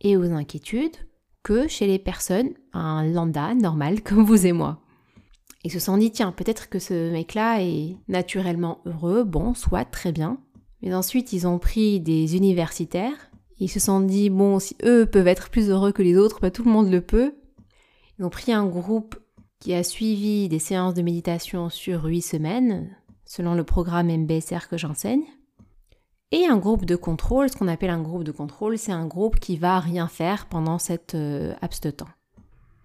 et 0.00 0.16
aux 0.16 0.32
inquiétudes 0.32 0.96
que 1.42 1.68
chez 1.68 1.86
les 1.86 1.98
personnes, 1.98 2.50
un 2.72 3.04
lambda 3.04 3.54
normal 3.54 4.02
comme 4.04 4.24
vous 4.24 4.46
et 4.46 4.52
moi. 4.52 4.83
Ils 5.64 5.72
se 5.72 5.80
sont 5.80 5.96
dit, 5.96 6.10
tiens, 6.10 6.30
peut-être 6.30 6.68
que 6.68 6.78
ce 6.78 7.10
mec-là 7.10 7.62
est 7.62 7.96
naturellement 8.06 8.80
heureux, 8.84 9.24
bon, 9.24 9.54
soit 9.54 9.86
très 9.86 10.12
bien. 10.12 10.38
Mais 10.82 10.94
ensuite, 10.94 11.32
ils 11.32 11.46
ont 11.46 11.58
pris 11.58 12.00
des 12.00 12.36
universitaires. 12.36 13.30
Ils 13.58 13.70
se 13.70 13.80
sont 13.80 14.00
dit, 14.00 14.28
bon, 14.28 14.58
si 14.58 14.76
eux 14.84 15.06
peuvent 15.06 15.26
être 15.26 15.48
plus 15.48 15.70
heureux 15.70 15.92
que 15.92 16.02
les 16.02 16.18
autres, 16.18 16.40
bah, 16.42 16.50
tout 16.50 16.64
le 16.64 16.70
monde 16.70 16.90
le 16.90 17.00
peut. 17.00 17.34
Ils 18.18 18.26
ont 18.26 18.30
pris 18.30 18.52
un 18.52 18.66
groupe 18.66 19.16
qui 19.58 19.72
a 19.72 19.82
suivi 19.82 20.50
des 20.50 20.58
séances 20.58 20.92
de 20.92 21.00
méditation 21.00 21.70
sur 21.70 22.04
8 22.04 22.20
semaines, 22.20 22.94
selon 23.24 23.54
le 23.54 23.64
programme 23.64 24.14
MBSR 24.14 24.68
que 24.68 24.76
j'enseigne. 24.76 25.24
Et 26.30 26.44
un 26.44 26.58
groupe 26.58 26.84
de 26.84 26.96
contrôle, 26.96 27.48
ce 27.48 27.56
qu'on 27.56 27.68
appelle 27.68 27.90
un 27.90 28.02
groupe 28.02 28.24
de 28.24 28.32
contrôle, 28.32 28.76
c'est 28.76 28.92
un 28.92 29.06
groupe 29.06 29.40
qui 29.40 29.56
va 29.56 29.80
rien 29.80 30.08
faire 30.08 30.44
pendant 30.46 30.78
cette 30.78 31.14
euh, 31.14 31.54
de 31.82 31.90
temps. 31.90 32.08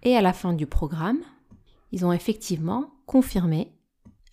Et 0.02 0.16
à 0.16 0.22
la 0.22 0.32
fin 0.32 0.54
du 0.54 0.66
programme, 0.66 1.18
ils 1.92 2.04
ont 2.04 2.12
effectivement 2.12 2.90
confirmé 3.06 3.72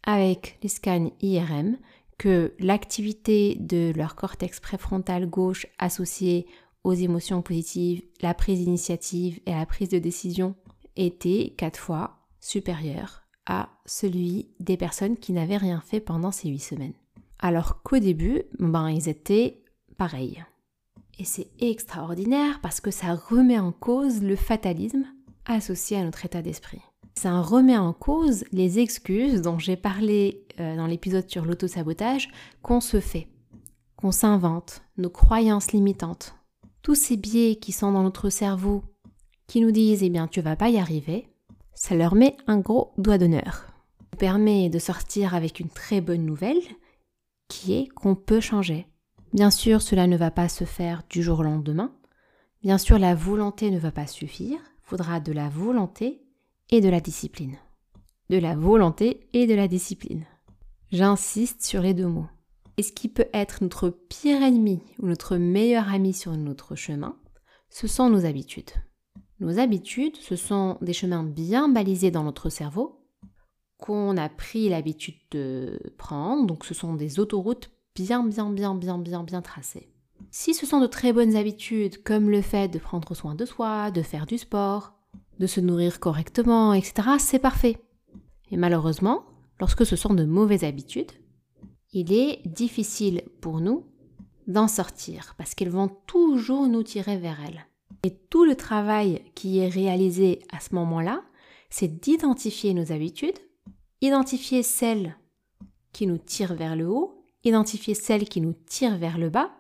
avec 0.04 0.58
les 0.64 0.70
scans 0.70 1.12
IRM 1.22 1.78
que 2.18 2.54
l'activité 2.60 3.56
de 3.60 3.92
leur 3.96 4.16
cortex 4.16 4.60
préfrontal 4.60 5.30
gauche 5.30 5.68
associée 5.78 6.48
aux 6.84 6.94
émotions 6.94 7.42
positives, 7.42 8.02
la 8.22 8.34
prise 8.34 8.60
d'initiative 8.60 9.40
et 9.46 9.52
la 9.52 9.66
prise 9.66 9.90
de 9.90 10.00
décision 10.00 10.56
était 10.96 11.54
quatre 11.58 11.80
fois 11.80 12.18
supérieure 12.40 13.24
à 13.46 13.70
celui 13.86 14.50
des 14.60 14.78
personnes 14.78 15.18
qui 15.18 15.34
n'avaient 15.34 15.58
rien 15.58 15.82
fait 15.82 16.00
pendant 16.00 16.32
ces 16.32 16.50
huit 16.50 16.60
semaines. 16.60 16.94
Alors 17.40 17.82
qu'au 17.84 18.00
début, 18.00 18.44
ben, 18.60 18.90
ils 18.90 19.10
étaient 19.10 19.64
pareils. 19.98 20.44
Et 21.20 21.26
c'est 21.26 21.50
extraordinaire 21.60 22.60
parce 22.62 22.82
que 22.82 22.92
ça 22.92 23.16
remet 23.16 23.60
en 23.60 23.72
cause 23.72 24.22
le 24.22 24.36
fatalisme 24.36 25.06
associé 25.46 25.98
à 25.98 26.04
notre 26.04 26.26
état 26.26 26.42
d'esprit 26.42 26.82
ça 27.17 27.41
remet 27.41 27.77
en 27.77 27.93
cause 27.93 28.45
les 28.51 28.77
excuses 28.79 29.41
dont 29.41 29.57
j'ai 29.57 29.75
parlé 29.75 30.45
euh, 30.59 30.75
dans 30.77 30.86
l'épisode 30.86 31.27
sur 31.29 31.45
l'autosabotage 31.45 32.29
qu'on 32.62 32.79
se 32.79 33.00
fait, 33.00 33.27
qu'on 33.95 34.12
s'invente, 34.12 34.83
nos 34.97 35.09
croyances 35.09 35.71
limitantes. 35.71 36.36
Tous 36.83 36.95
ces 36.95 37.17
biais 37.17 37.55
qui 37.55 37.71
sont 37.71 37.91
dans 37.91 38.03
notre 38.03 38.29
cerveau, 38.29 38.83
qui 39.47 39.62
nous 39.62 39.71
disent 39.71 40.03
eh 40.03 40.09
bien 40.09 40.27
tu 40.27 40.41
vas 40.41 40.55
pas 40.55 40.69
y 40.69 40.77
arriver, 40.77 41.27
ça 41.74 41.95
leur 41.95 42.13
met 42.13 42.38
un 42.45 42.59
gros 42.59 42.93
doigt 43.00 43.17
d'honneur. 43.17 43.65
Ça 44.12 44.17
permet 44.19 44.69
de 44.69 44.79
sortir 44.79 45.33
avec 45.33 45.59
une 45.59 45.69
très 45.69 46.01
bonne 46.01 46.25
nouvelle 46.25 46.62
qui 47.47 47.74
est 47.74 47.88
qu'on 47.88 48.15
peut 48.15 48.41
changer. 48.41 48.86
Bien 49.33 49.50
sûr, 49.50 49.81
cela 49.81 50.05
ne 50.05 50.17
va 50.17 50.29
pas 50.29 50.50
se 50.50 50.65
faire 50.65 51.01
du 51.09 51.24
jour 51.24 51.39
au 51.39 51.43
lendemain. 51.43 51.91
Bien 52.62 52.77
sûr, 52.77 53.00
la 53.00 53.15
volonté 53.15 53.71
ne 53.71 53.79
va 53.79 53.91
pas 53.91 54.07
suffire. 54.07 54.59
Faudra 54.83 55.19
de 55.19 55.31
la 55.31 55.50
volonté 55.50 56.26
et 56.69 56.81
de 56.81 56.89
la 56.89 57.00
discipline. 57.00 57.57
De 58.29 58.38
la 58.38 58.55
volonté 58.55 59.29
et 59.33 59.47
de 59.47 59.55
la 59.55 59.67
discipline. 59.67 60.25
J'insiste 60.91 61.63
sur 61.63 61.81
les 61.81 61.93
deux 61.93 62.07
mots. 62.07 62.27
Et 62.77 62.83
ce 62.83 62.91
qui 62.91 63.09
peut 63.09 63.27
être 63.33 63.63
notre 63.63 63.89
pire 63.89 64.41
ennemi 64.43 64.81
ou 65.00 65.07
notre 65.07 65.38
meilleur 65.38 65.89
ami 65.89 66.13
sur 66.13 66.31
notre 66.33 66.75
chemin, 66.75 67.17
ce 67.69 67.88
sont 67.88 68.09
nos 68.09 68.25
habitudes. 68.25 68.71
Nos 69.39 69.59
habitudes, 69.59 70.17
ce 70.17 70.36
sont 70.36 70.77
des 70.81 70.93
chemins 70.93 71.24
bien 71.24 71.69
balisés 71.69 72.12
dans 72.12 72.24
notre 72.24 72.50
cerveau 72.50 72.97
qu'on 73.77 74.17
a 74.17 74.29
pris 74.29 74.69
l'habitude 74.69 75.17
de 75.31 75.79
prendre, 75.97 76.47
donc 76.47 76.65
ce 76.65 76.74
sont 76.74 76.95
des 76.95 77.19
autoroutes 77.19 77.69
bien 77.95 78.24
bien 78.24 78.50
bien 78.50 78.75
bien 78.75 78.97
bien 78.97 79.24
bien 79.24 79.41
tracées. 79.41 79.89
Si 80.31 80.53
ce 80.53 80.65
sont 80.65 80.79
de 80.79 80.88
très 80.88 81.13
bonnes 81.13 81.36
habitudes 81.36 82.01
comme 82.03 82.29
le 82.29 82.41
fait 82.41 82.67
de 82.67 82.79
prendre 82.79 83.13
soin 83.13 83.36
de 83.36 83.45
soi, 83.45 83.91
de 83.91 84.01
faire 84.01 84.25
du 84.25 84.38
sport, 84.38 84.97
de 85.39 85.48
se 85.48 85.60
nourrir 85.60 86.00
correctement, 86.00 86.74
etc., 86.74 87.10
c'est 87.20 87.39
parfait. 87.39 87.77
Et 88.51 88.58
malheureusement, 88.58 89.25
lorsque 89.60 89.86
ce 89.86 89.96
sont 89.96 90.13
de 90.13 90.25
mauvaises 90.25 90.63
habitudes, 90.63 91.12
il 91.91 92.13
est 92.13 92.41
difficile 92.48 93.24
pour 93.41 93.62
nous 93.62 93.86
d'en 94.48 94.67
sortir 94.67 95.36
parce 95.38 95.56
qu'elles 95.56 95.70
vont 95.70 95.89
toujours 96.08 96.67
nous 96.67 96.84
tirer 96.84 97.17
vers 97.17 97.39
elles. 97.46 97.65
Et 98.03 98.12
tout 98.29 98.46
le 98.46 98.56
travail 98.56 99.24
qui 99.36 99.60
est 99.60 99.67
réalisé 99.67 100.39
à 100.51 100.60
ce 100.60 100.75
moment-là, 100.75 101.24
c'est 101.70 102.00
d'identifier 102.00 102.74
nos 102.74 102.91
habitudes, 102.91 103.39
identifier 104.01 104.63
celles 104.63 105.17
qui 105.91 106.08
nous 106.08 106.17
tirent 106.17 106.53
vers 106.53 106.75
le 106.75 106.88
haut, 106.88 107.25
identifier 107.44 107.94
celles 107.94 108.29
qui 108.29 108.41
nous 108.41 108.53
tirent 108.53 108.98
vers 108.98 109.17
le 109.17 109.29
bas 109.29 109.51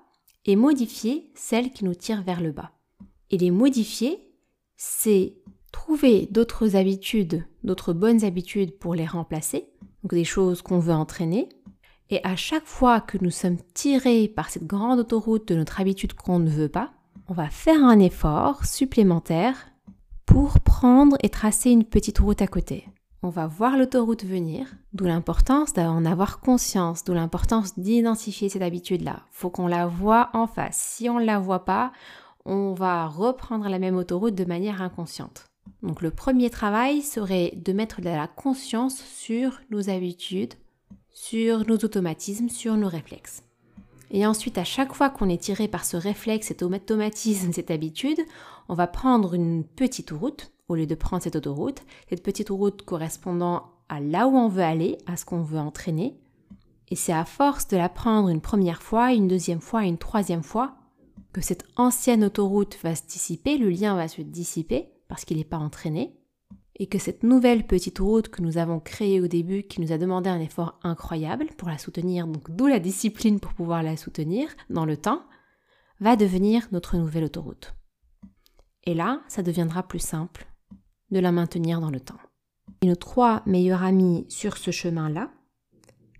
et 0.45 0.55
modifier 0.55 1.31
celles 1.35 1.71
qui 1.71 1.83
nous 1.83 1.95
tirent 1.95 2.23
vers 2.23 2.41
le 2.41 2.51
bas. 2.51 2.71
Et 3.29 3.37
les 3.37 3.51
modifier, 3.51 4.31
c'est 4.77 5.35
trouver 5.77 6.27
d'autres 6.31 6.75
habitudes, 6.75 7.45
d'autres 7.63 7.93
bonnes 7.93 8.25
habitudes 8.25 8.75
pour 8.79 8.95
les 8.95 9.05
remplacer, 9.05 9.69
donc 10.01 10.11
des 10.11 10.23
choses 10.23 10.63
qu'on 10.63 10.79
veut 10.79 10.91
entraîner. 10.91 11.49
Et 12.09 12.19
à 12.23 12.35
chaque 12.35 12.65
fois 12.65 12.99
que 12.99 13.19
nous 13.21 13.29
sommes 13.29 13.59
tirés 13.75 14.27
par 14.27 14.49
cette 14.49 14.65
grande 14.65 14.99
autoroute 14.99 15.47
de 15.47 15.55
notre 15.55 15.79
habitude 15.79 16.13
qu'on 16.13 16.39
ne 16.39 16.49
veut 16.49 16.67
pas, 16.67 16.93
on 17.27 17.33
va 17.33 17.49
faire 17.49 17.83
un 17.83 17.99
effort 17.99 18.65
supplémentaire 18.65 19.67
pour 20.25 20.59
prendre 20.61 21.15
et 21.21 21.29
tracer 21.29 21.69
une 21.69 21.85
petite 21.85 22.17
route 22.17 22.41
à 22.41 22.47
côté. 22.47 22.87
On 23.21 23.29
va 23.29 23.45
voir 23.45 23.77
l'autoroute 23.77 24.25
venir, 24.25 24.65
d'où 24.93 25.05
l'importance 25.05 25.73
d'en 25.73 26.05
avoir 26.05 26.39
conscience, 26.39 27.03
d'où 27.03 27.13
l'importance 27.13 27.77
d'identifier 27.77 28.49
cette 28.49 28.63
habitude-là. 28.63 29.19
Faut 29.29 29.51
qu'on 29.51 29.67
la 29.67 29.85
voit 29.85 30.31
en 30.33 30.47
face. 30.47 30.77
Si 30.77 31.07
on 31.07 31.19
ne 31.19 31.25
la 31.25 31.37
voit 31.37 31.65
pas, 31.65 31.91
on 32.45 32.73
va 32.73 33.05
reprendre 33.05 33.69
la 33.69 33.77
même 33.77 33.95
autoroute 33.95 34.33
de 34.33 34.45
manière 34.45 34.81
inconsciente. 34.81 35.46
Donc 35.83 36.01
le 36.01 36.11
premier 36.11 36.49
travail 36.49 37.01
serait 37.01 37.53
de 37.55 37.73
mettre 37.73 38.01
de 38.01 38.09
la 38.09 38.27
conscience 38.27 38.97
sur 38.97 39.59
nos 39.69 39.89
habitudes, 39.89 40.53
sur 41.11 41.67
nos 41.67 41.77
automatismes, 41.77 42.49
sur 42.49 42.75
nos 42.75 42.87
réflexes. 42.87 43.43
Et 44.11 44.25
ensuite, 44.25 44.57
à 44.57 44.63
chaque 44.63 44.93
fois 44.93 45.09
qu'on 45.09 45.29
est 45.29 45.41
tiré 45.41 45.67
par 45.67 45.83
ce 45.83 45.97
réflexe, 45.97 46.47
cet 46.47 46.63
automatisme, 46.63 47.51
cette 47.51 47.71
habitude, 47.71 48.19
on 48.69 48.73
va 48.73 48.87
prendre 48.87 49.33
une 49.33 49.63
petite 49.63 50.11
route 50.11 50.51
au 50.69 50.75
lieu 50.75 50.85
de 50.85 50.95
prendre 50.95 51.23
cette 51.23 51.35
autoroute, 51.35 51.83
cette 52.09 52.23
petite 52.23 52.49
route 52.49 52.83
correspondant 52.83 53.63
à 53.89 53.99
là 53.99 54.27
où 54.27 54.35
on 54.35 54.49
veut 54.49 54.63
aller, 54.63 54.97
à 55.05 55.17
ce 55.17 55.25
qu'on 55.25 55.41
veut 55.41 55.59
entraîner. 55.59 56.17
Et 56.89 56.95
c'est 56.95 57.13
à 57.13 57.25
force 57.25 57.67
de 57.67 57.77
la 57.77 57.89
prendre 57.89 58.29
une 58.29 58.41
première 58.41 58.81
fois, 58.81 59.13
une 59.13 59.27
deuxième 59.27 59.61
fois, 59.61 59.83
une 59.83 59.97
troisième 59.97 60.43
fois, 60.43 60.75
que 61.33 61.41
cette 61.41 61.65
ancienne 61.75 62.23
autoroute 62.23 62.77
va 62.83 62.95
se 62.95 63.03
dissiper, 63.07 63.57
le 63.57 63.69
lien 63.69 63.95
va 63.95 64.07
se 64.07 64.21
dissiper, 64.21 64.89
parce 65.07 65.25
qu'il 65.25 65.37
n'est 65.37 65.43
pas 65.43 65.57
entraîné, 65.57 66.17
et 66.79 66.87
que 66.87 66.99
cette 66.99 67.23
nouvelle 67.23 67.65
petite 67.65 67.99
route 67.99 68.29
que 68.29 68.41
nous 68.41 68.57
avons 68.57 68.79
créée 68.79 69.19
au 69.19 69.27
début, 69.27 69.63
qui 69.63 69.81
nous 69.81 69.91
a 69.91 69.97
demandé 69.97 70.29
un 70.29 70.39
effort 70.39 70.79
incroyable 70.83 71.47
pour 71.57 71.69
la 71.69 71.77
soutenir, 71.77 72.27
donc 72.27 72.51
d'où 72.51 72.67
la 72.67 72.79
discipline 72.79 73.39
pour 73.39 73.53
pouvoir 73.53 73.81
la 73.81 73.97
soutenir 73.97 74.49
dans 74.69 74.85
le 74.85 74.97
temps, 74.97 75.23
va 75.99 76.15
devenir 76.15 76.67
notre 76.71 76.97
nouvelle 76.97 77.23
autoroute. 77.23 77.73
Et 78.83 78.93
là, 78.93 79.21
ça 79.27 79.41
deviendra 79.41 79.83
plus 79.83 79.99
simple 79.99 80.47
de 81.09 81.19
la 81.19 81.31
maintenir 81.31 81.81
dans 81.81 81.89
le 81.89 81.99
temps. 81.99 82.19
Et 82.81 82.87
nos 82.87 82.95
trois 82.95 83.41
meilleurs 83.45 83.83
amis 83.83 84.25
sur 84.29 84.57
ce 84.57 84.71
chemin-là, 84.71 85.31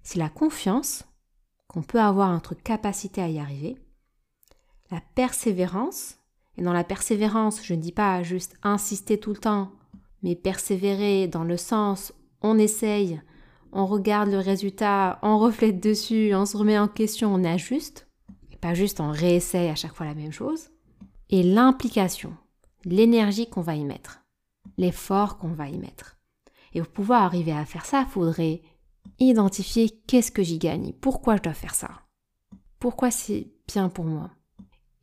c'est 0.02 0.20
la 0.20 0.30
confiance 0.30 1.06
qu'on 1.68 1.84
peut 1.84 2.02
avoir 2.02 2.30
en 2.30 2.34
notre 2.34 2.56
capacité 2.56 3.22
à 3.22 3.30
y 3.30 3.40
arriver, 3.40 3.78
la 4.90 5.02
persévérance 5.16 6.18
et 6.58 6.64
dans 6.64 6.74
la 6.74 6.84
persévérance, 6.84 7.64
je 7.64 7.74
ne 7.74 7.82
dis 7.82 7.92
pas 7.92 8.24
juste 8.24 8.56
insister 8.64 9.20
tout 9.20 9.32
le 9.32 9.38
temps, 9.38 9.72
mais 10.24 10.36
persévérer 10.36 11.28
dans 11.28 11.44
le 11.44 11.58
sens 11.58 12.14
on 12.42 12.58
essaye, 12.58 13.22
on 13.72 13.86
regarde 13.86 14.30
le 14.30 14.40
résultat, 14.40 15.20
on 15.22 15.38
reflète 15.38 15.80
dessus, 15.80 16.34
on 16.34 16.46
se 16.46 16.58
remet 16.58 16.78
en 16.78 16.88
question, 16.88 17.34
on 17.34 17.44
ajuste, 17.44 18.08
et 18.52 18.58
pas 18.58 18.74
juste 18.74 19.00
on 19.00 19.12
réessaye 19.12 19.70
à 19.70 19.76
chaque 19.76 19.94
fois 19.94 20.06
la 20.06 20.16
même 20.16 20.32
chose. 20.32 20.70
Et 21.30 21.44
l'implication, 21.44 22.36
l'énergie 22.86 23.50
qu'on 23.50 23.62
va 23.62 23.76
y 23.76 23.84
mettre, 23.84 24.24
l'effort 24.78 25.38
qu'on 25.38 25.54
va 25.54 25.68
y 25.68 25.78
mettre. 25.78 26.18
Et 26.74 26.82
pour 26.82 26.90
pouvoir 26.90 27.24
arriver 27.24 27.52
à 27.52 27.66
faire 27.66 27.86
ça, 27.86 28.06
il 28.08 28.12
faudrait 28.12 28.62
identifier 29.20 29.90
qu'est-ce 30.08 30.32
que 30.32 30.44
j'y 30.44 30.60
gagne, 30.60 30.94
pourquoi 30.94 31.38
je 31.38 31.44
dois 31.44 31.54
faire 31.54 31.76
ça, 31.76 31.90
pourquoi 32.80 33.12
c'est 33.12 33.48
bien 33.68 33.90
pour 33.90 34.06
moi. 34.06 34.32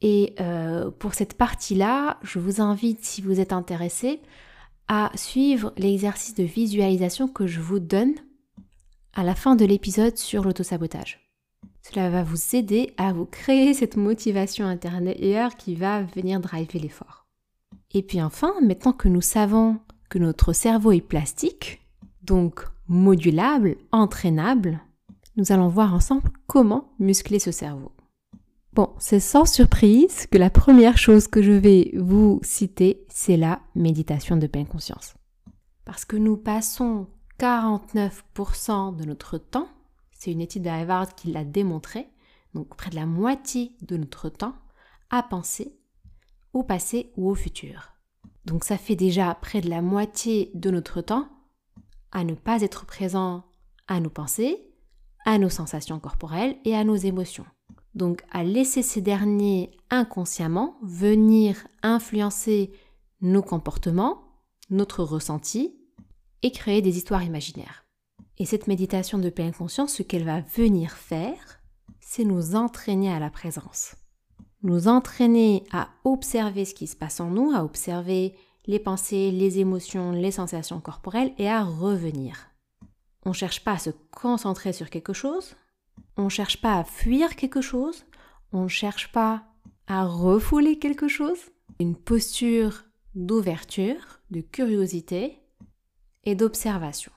Et 0.02 0.34
euh, 0.40 0.90
pour 0.90 1.14
cette 1.14 1.34
partie-là, 1.34 2.18
je 2.22 2.38
vous 2.38 2.60
invite, 2.60 3.04
si 3.04 3.22
vous 3.22 3.40
êtes 3.40 3.52
intéressé, 3.52 4.20
à 4.88 5.10
suivre 5.14 5.72
l'exercice 5.76 6.34
de 6.34 6.44
visualisation 6.44 7.28
que 7.28 7.46
je 7.46 7.60
vous 7.60 7.78
donne 7.78 8.14
à 9.14 9.22
la 9.22 9.34
fin 9.34 9.56
de 9.56 9.64
l'épisode 9.64 10.18
sur 10.18 10.44
l'autosabotage. 10.44 11.20
Cela 11.82 12.10
va 12.10 12.22
vous 12.22 12.56
aider 12.56 12.92
à 12.96 13.12
vous 13.12 13.26
créer 13.26 13.74
cette 13.74 13.96
motivation 13.96 14.66
intérieure 14.66 15.56
qui 15.56 15.74
va 15.74 16.02
venir 16.02 16.40
driver 16.40 16.78
l'effort. 16.80 17.26
Et 17.92 18.02
puis 18.02 18.20
enfin, 18.20 18.54
maintenant 18.60 18.92
que 18.92 19.08
nous 19.08 19.20
savons 19.20 19.78
que 20.08 20.18
notre 20.18 20.52
cerveau 20.52 20.92
est 20.92 21.00
plastique, 21.00 21.80
donc 22.22 22.66
modulable, 22.88 23.76
entraînable, 23.92 24.80
nous 25.36 25.52
allons 25.52 25.68
voir 25.68 25.94
ensemble 25.94 26.30
comment 26.46 26.92
muscler 26.98 27.38
ce 27.38 27.50
cerveau. 27.50 27.93
Bon, 28.74 28.92
c'est 28.98 29.20
sans 29.20 29.44
surprise 29.44 30.26
que 30.26 30.36
la 30.36 30.50
première 30.50 30.98
chose 30.98 31.28
que 31.28 31.42
je 31.42 31.52
vais 31.52 31.92
vous 31.96 32.40
citer, 32.42 33.06
c'est 33.08 33.36
la 33.36 33.60
méditation 33.76 34.36
de 34.36 34.48
pleine 34.48 34.66
conscience. 34.66 35.14
Parce 35.84 36.04
que 36.04 36.16
nous 36.16 36.36
passons 36.36 37.06
49% 37.38 38.96
de 38.96 39.04
notre 39.04 39.38
temps, 39.38 39.68
c'est 40.10 40.32
une 40.32 40.40
étude 40.40 40.64
de 40.64 40.70
Harvard 40.70 41.14
qui 41.14 41.30
l'a 41.30 41.44
démontré, 41.44 42.08
donc 42.52 42.74
près 42.74 42.90
de 42.90 42.96
la 42.96 43.06
moitié 43.06 43.76
de 43.82 43.96
notre 43.96 44.28
temps, 44.28 44.56
à 45.08 45.22
penser 45.22 45.78
au 46.52 46.64
passé 46.64 47.12
ou 47.16 47.30
au 47.30 47.36
futur. 47.36 47.92
Donc 48.44 48.64
ça 48.64 48.76
fait 48.76 48.96
déjà 48.96 49.36
près 49.36 49.60
de 49.60 49.70
la 49.70 49.82
moitié 49.82 50.50
de 50.54 50.72
notre 50.72 51.00
temps 51.00 51.28
à 52.10 52.24
ne 52.24 52.34
pas 52.34 52.60
être 52.60 52.86
présent 52.86 53.44
à 53.86 54.00
nos 54.00 54.10
pensées, 54.10 54.66
à 55.24 55.38
nos 55.38 55.48
sensations 55.48 56.00
corporelles 56.00 56.56
et 56.64 56.74
à 56.74 56.82
nos 56.82 56.96
émotions. 56.96 57.46
Donc 57.94 58.22
à 58.30 58.42
laisser 58.42 58.82
ces 58.82 59.00
derniers 59.00 59.70
inconsciemment 59.90 60.76
venir 60.82 61.66
influencer 61.82 62.72
nos 63.20 63.42
comportements, 63.42 64.22
notre 64.70 65.04
ressenti 65.04 65.76
et 66.42 66.50
créer 66.50 66.82
des 66.82 66.96
histoires 66.96 67.22
imaginaires. 67.22 67.84
Et 68.38 68.46
cette 68.46 68.66
méditation 68.66 69.18
de 69.18 69.30
pleine 69.30 69.54
conscience, 69.54 69.94
ce 69.94 70.02
qu'elle 70.02 70.24
va 70.24 70.40
venir 70.40 70.92
faire, 70.92 71.60
c'est 72.00 72.24
nous 72.24 72.56
entraîner 72.56 73.12
à 73.12 73.20
la 73.20 73.30
présence. 73.30 73.94
Nous 74.62 74.88
entraîner 74.88 75.64
à 75.72 75.88
observer 76.04 76.64
ce 76.64 76.74
qui 76.74 76.86
se 76.86 76.96
passe 76.96 77.20
en 77.20 77.30
nous, 77.30 77.52
à 77.54 77.64
observer 77.64 78.34
les 78.66 78.78
pensées, 78.78 79.30
les 79.30 79.58
émotions, 79.58 80.10
les 80.10 80.30
sensations 80.30 80.80
corporelles 80.80 81.32
et 81.38 81.48
à 81.48 81.62
revenir. 81.62 82.48
On 83.24 83.30
ne 83.30 83.34
cherche 83.34 83.62
pas 83.62 83.72
à 83.72 83.78
se 83.78 83.90
concentrer 84.10 84.72
sur 84.72 84.90
quelque 84.90 85.12
chose, 85.12 85.54
on 86.16 86.24
ne 86.24 86.28
cherche 86.28 86.60
pas 86.60 86.78
à 86.78 86.84
fuir 86.84 87.36
quelque 87.36 87.60
chose, 87.60 88.04
on 88.52 88.64
ne 88.64 88.68
cherche 88.68 89.10
pas 89.12 89.44
à 89.86 90.04
refouler 90.04 90.78
quelque 90.78 91.08
chose. 91.08 91.38
Une 91.80 91.96
posture 91.96 92.84
d'ouverture, 93.14 94.20
de 94.30 94.40
curiosité 94.40 95.40
et 96.24 96.34
d'observation. 96.34 97.12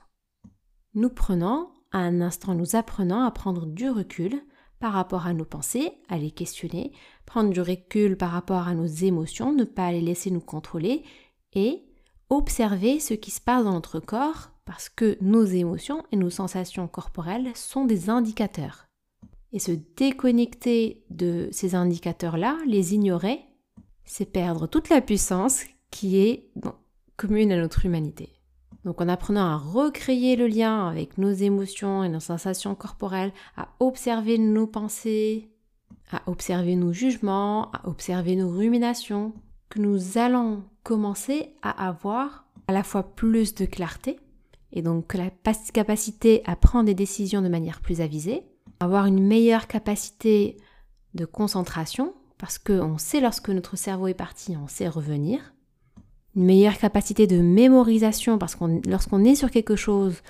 Nous 0.94 1.10
prenons, 1.10 1.70
à 1.92 2.00
un 2.00 2.22
instant, 2.22 2.56
nous 2.56 2.75
apprenons 2.75 3.22
à 3.22 3.32
prendre 3.32 3.66
du 3.66 3.89
recul 3.89 4.42
par 4.80 4.94
rapport 4.94 5.25
à 5.25 5.34
nos 5.34 5.46
pensées, 5.46 5.92
à 6.10 6.18
les 6.18 6.32
questionner, 6.32 6.92
prendre 7.25 7.51
du 7.51 7.62
recul 7.62 8.18
par 8.18 8.32
rapport 8.32 8.68
à 8.68 8.75
nos 8.75 8.86
émotions, 8.86 9.54
ne 9.54 9.63
pas 9.63 9.92
les 9.92 10.01
laisser 10.01 10.32
nous 10.32 10.42
contrôler 10.42 11.04
et 11.54 11.84
observer 12.30 13.00
ce 13.00 13.13
qui 13.13 13.32
se 13.32 13.42
passe 13.42 13.63
dans 13.63 13.74
notre 13.74 14.00
corps 14.00 14.51
parce 14.66 14.89
que 14.89 15.18
nos 15.22 15.46
émotions 15.46 16.04
et 16.12 16.18
nos 16.18 16.30
sensations 16.30 16.88
corporelles 16.88 17.56
sont 17.56 17.86
des 17.86 18.10
indicateurs. 18.10 18.87
Et 19.54 19.60
se 19.60 19.72
déconnecter 19.96 21.04
de 21.10 21.50
ces 21.51 21.75
indicateurs-là, 21.75 22.58
les 22.66 22.94
ignorer, 22.94 23.39
c'est 24.04 24.25
perdre 24.25 24.68
toute 24.68 24.89
la 24.89 25.01
puissance 25.01 25.63
qui 25.92 26.18
est 26.18 26.50
commune 27.16 27.51
à 27.51 27.58
notre 27.58 27.86
humanité. 27.86 28.34
Donc 28.86 29.01
en 29.01 29.10
apprenant 29.10 29.46
à 29.46 29.58
recréer 29.58 30.36
le 30.36 30.48
lien 30.48 30.88
avec 30.88 31.18
nos 31.18 31.32
émotions 31.32 32.04
et 32.04 32.10
nos 32.10 32.20
sensations 32.20 32.75
corporelles, 32.75 33.34
à 33.56 33.70
observer 33.80 34.38
nos 34.38 34.68
pensées, 34.68 35.50
à 36.12 36.22
observer 36.27 36.75
nos 36.75 36.94
jugements, 36.94 37.72
à 37.72 37.88
observer 37.88 38.36
nos 38.36 38.50
ruminations, 38.50 39.34
que 39.70 39.80
nous 39.80 40.18
allons 40.18 40.63
commencer 40.84 41.54
à 41.62 41.88
avoir 41.88 42.45
à 42.67 42.74
la 42.74 42.84
fois 42.84 43.04
plus 43.04 43.56
de 43.56 43.65
clarté 43.65 44.19
et 44.71 44.82
donc 44.82 45.13
la 45.13 45.30
capacité 45.74 46.41
à 46.45 46.56
prendre 46.56 46.86
des 46.86 46.93
décisions 46.93 47.41
de 47.41 47.50
manière 47.50 47.82
plus 47.82 48.02
avisée, 48.02 48.43
avoir 48.80 49.06
une 49.06 49.26
meilleure 49.26 49.68
capacité 49.68 50.58
de 51.13 51.26
concentration 51.26 52.13
parce 52.38 52.60
qu'on 52.60 52.98
sait 52.98 53.20
lorsque 53.20 53.50
notre 53.50 53.76
cerveau 53.78 54.08
est 54.08 54.13
parti, 54.13 54.56
on 54.62 54.68
sait 54.68 54.88
revenir, 54.88 55.54
une 56.36 56.46
meilleure 56.46 56.78
capacité 56.78 57.26
de 57.26 57.42
mémorisation 57.42 58.38
parce 58.38 58.56
que 58.56 58.66
lorsqu'on 58.88 59.24
est 59.24 59.36
sur 59.36 59.50
quelque 59.50 59.76
chose, 59.76 60.22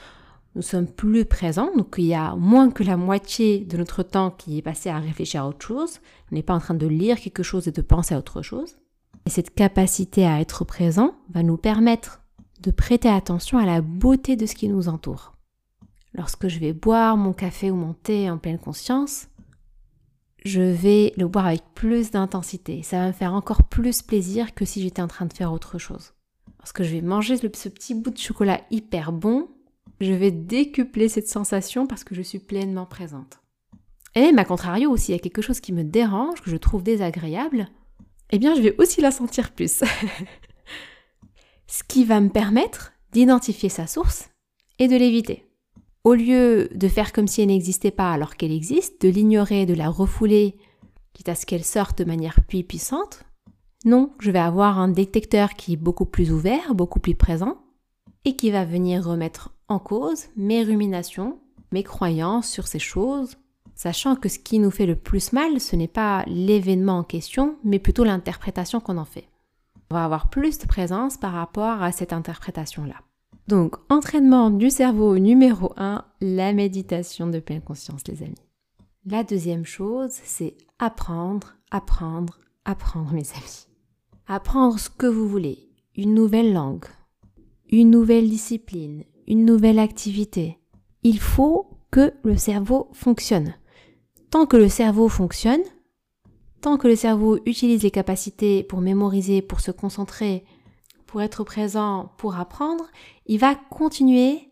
nous 0.55 0.61
sommes 0.61 0.87
plus 0.87 1.25
présents, 1.25 1.69
donc 1.75 1.95
il 1.97 2.05
y 2.05 2.13
a 2.13 2.35
moins 2.35 2.71
que 2.71 2.83
la 2.83 2.97
moitié 2.97 3.59
de 3.59 3.77
notre 3.77 4.03
temps 4.03 4.31
qui 4.31 4.57
est 4.57 4.61
passé 4.61 4.89
à 4.89 4.99
réfléchir 4.99 5.43
à 5.43 5.47
autre 5.47 5.65
chose. 5.65 5.99
On 6.31 6.35
n'est 6.35 6.43
pas 6.43 6.55
en 6.55 6.59
train 6.59 6.73
de 6.73 6.87
lire 6.87 7.19
quelque 7.19 7.43
chose 7.43 7.67
et 7.67 7.71
de 7.71 7.81
penser 7.81 8.15
à 8.15 8.17
autre 8.17 8.41
chose. 8.41 8.77
Et 9.25 9.29
cette 9.29 9.53
capacité 9.53 10.25
à 10.25 10.39
être 10.39 10.63
présent 10.63 11.13
va 11.29 11.43
nous 11.43 11.57
permettre 11.57 12.21
de 12.61 12.71
prêter 12.71 13.09
attention 13.09 13.57
à 13.57 13.65
la 13.65 13.81
beauté 13.81 14.35
de 14.35 14.45
ce 14.45 14.55
qui 14.55 14.69
nous 14.69 14.87
entoure. 14.87 15.36
Lorsque 16.13 16.47
je 16.47 16.59
vais 16.59 16.73
boire 16.73 17.17
mon 17.17 17.33
café 17.33 17.71
ou 17.71 17.75
mon 17.75 17.93
thé 17.93 18.29
en 18.29 18.37
pleine 18.37 18.59
conscience, 18.59 19.27
je 20.45 20.61
vais 20.61 21.13
le 21.17 21.27
boire 21.27 21.47
avec 21.47 21.63
plus 21.75 22.11
d'intensité. 22.11 22.81
Ça 22.83 22.99
va 22.99 23.07
me 23.07 23.11
faire 23.11 23.33
encore 23.33 23.63
plus 23.63 24.01
plaisir 24.01 24.53
que 24.53 24.65
si 24.65 24.81
j'étais 24.81 25.01
en 25.01 25.07
train 25.07 25.25
de 25.25 25.33
faire 25.33 25.53
autre 25.53 25.77
chose. 25.77 26.13
Lorsque 26.59 26.83
je 26.83 26.93
vais 26.93 27.01
manger 27.01 27.37
ce 27.37 27.69
petit 27.69 27.93
bout 27.93 28.11
de 28.11 28.17
chocolat 28.17 28.61
hyper 28.71 29.11
bon, 29.11 29.49
je 29.99 30.13
vais 30.13 30.31
décupler 30.31 31.09
cette 31.09 31.27
sensation 31.27 31.87
parce 31.87 32.03
que 32.03 32.15
je 32.15 32.21
suis 32.21 32.39
pleinement 32.39 32.85
présente. 32.85 33.39
Et, 34.15 34.31
à 34.35 34.45
contrario, 34.45 34.89
aussi, 34.91 35.11
il 35.11 35.15
y 35.15 35.17
a 35.17 35.21
quelque 35.21 35.41
chose 35.41 35.59
qui 35.59 35.73
me 35.73 35.83
dérange, 35.83 36.41
que 36.41 36.49
je 36.49 36.57
trouve 36.57 36.83
désagréable, 36.83 37.67
eh 38.31 38.39
bien 38.39 38.55
je 38.55 38.61
vais 38.61 38.75
aussi 38.77 39.01
la 39.01 39.11
sentir 39.11 39.51
plus. 39.51 39.83
Ce 41.67 41.83
qui 41.83 42.03
va 42.03 42.19
me 42.19 42.29
permettre 42.29 42.93
d'identifier 43.11 43.69
sa 43.69 43.87
source 43.87 44.29
et 44.79 44.87
de 44.87 44.95
l'éviter. 44.95 45.46
Au 46.07 46.13
lieu 46.13 46.69
de 46.73 46.87
faire 46.87 47.11
comme 47.11 47.27
si 47.27 47.41
elle 47.41 47.49
n'existait 47.49 47.91
pas 47.91 48.13
alors 48.13 48.37
qu'elle 48.37 48.53
existe, 48.53 49.01
de 49.01 49.09
l'ignorer, 49.09 49.65
de 49.65 49.73
la 49.73 49.89
refouler, 49.89 50.55
quitte 51.11 51.27
à 51.27 51.35
ce 51.35 51.45
qu'elle 51.45 51.65
sorte 51.65 51.97
de 51.97 52.05
manière 52.05 52.39
puis 52.47 52.63
puissante, 52.63 53.25
non, 53.83 54.13
je 54.21 54.31
vais 54.31 54.39
avoir 54.39 54.79
un 54.79 54.87
détecteur 54.87 55.55
qui 55.55 55.73
est 55.73 55.75
beaucoup 55.75 56.05
plus 56.05 56.31
ouvert, 56.31 56.75
beaucoup 56.75 57.01
plus 57.01 57.13
présent, 57.13 57.57
et 58.23 58.37
qui 58.37 58.51
va 58.51 58.63
venir 58.63 59.03
remettre 59.03 59.53
en 59.67 59.79
cause 59.79 60.27
mes 60.37 60.63
ruminations, 60.63 61.39
mes 61.73 61.83
croyances 61.83 62.49
sur 62.49 62.67
ces 62.67 62.79
choses, 62.79 63.35
sachant 63.75 64.15
que 64.15 64.29
ce 64.29 64.39
qui 64.39 64.59
nous 64.59 64.71
fait 64.71 64.85
le 64.85 64.95
plus 64.95 65.33
mal, 65.33 65.59
ce 65.59 65.75
n'est 65.75 65.89
pas 65.89 66.23
l'événement 66.25 66.99
en 66.99 67.03
question, 67.03 67.57
mais 67.65 67.79
plutôt 67.79 68.05
l'interprétation 68.05 68.79
qu'on 68.79 68.97
en 68.97 69.03
fait. 69.03 69.27
On 69.91 69.95
va 69.95 70.05
avoir 70.05 70.29
plus 70.29 70.57
de 70.57 70.67
présence 70.67 71.17
par 71.17 71.33
rapport 71.33 71.83
à 71.83 71.91
cette 71.91 72.13
interprétation-là. 72.13 72.95
Donc, 73.47 73.75
entraînement 73.89 74.49
du 74.49 74.69
cerveau 74.69 75.17
numéro 75.17 75.73
1, 75.77 76.03
la 76.21 76.53
méditation 76.53 77.27
de 77.27 77.39
pleine 77.39 77.61
conscience, 77.61 78.07
les 78.07 78.23
amis. 78.23 78.35
La 79.05 79.23
deuxième 79.23 79.65
chose, 79.65 80.11
c'est 80.11 80.55
apprendre, 80.79 81.55
apprendre, 81.71 82.39
apprendre, 82.65 83.13
mes 83.13 83.29
amis. 83.31 83.67
Apprendre 84.27 84.77
ce 84.77 84.89
que 84.89 85.07
vous 85.07 85.27
voulez, 85.27 85.69
une 85.95 86.13
nouvelle 86.13 86.53
langue, 86.53 86.85
une 87.69 87.89
nouvelle 87.89 88.29
discipline, 88.29 89.03
une 89.27 89.45
nouvelle 89.45 89.79
activité. 89.79 90.59
Il 91.03 91.19
faut 91.19 91.69
que 91.89 92.13
le 92.23 92.35
cerveau 92.35 92.89
fonctionne 92.91 93.53
tant 94.29 94.45
que 94.45 94.57
le 94.57 94.69
cerveau 94.69 95.09
fonctionne, 95.09 95.61
tant 96.61 96.77
que 96.77 96.87
le 96.87 96.95
cerveau 96.95 97.39
utilise 97.45 97.83
les 97.83 97.91
capacités 97.91 98.63
pour 98.63 98.81
mémoriser, 98.81 99.41
pour 99.41 99.59
se 99.59 99.71
concentrer, 99.71 100.43
pour 101.07 101.21
être 101.21 101.43
présent, 101.43 102.11
pour 102.17 102.37
apprendre, 102.37 102.85
il 103.25 103.39
va 103.39 103.55
continuer 103.55 104.51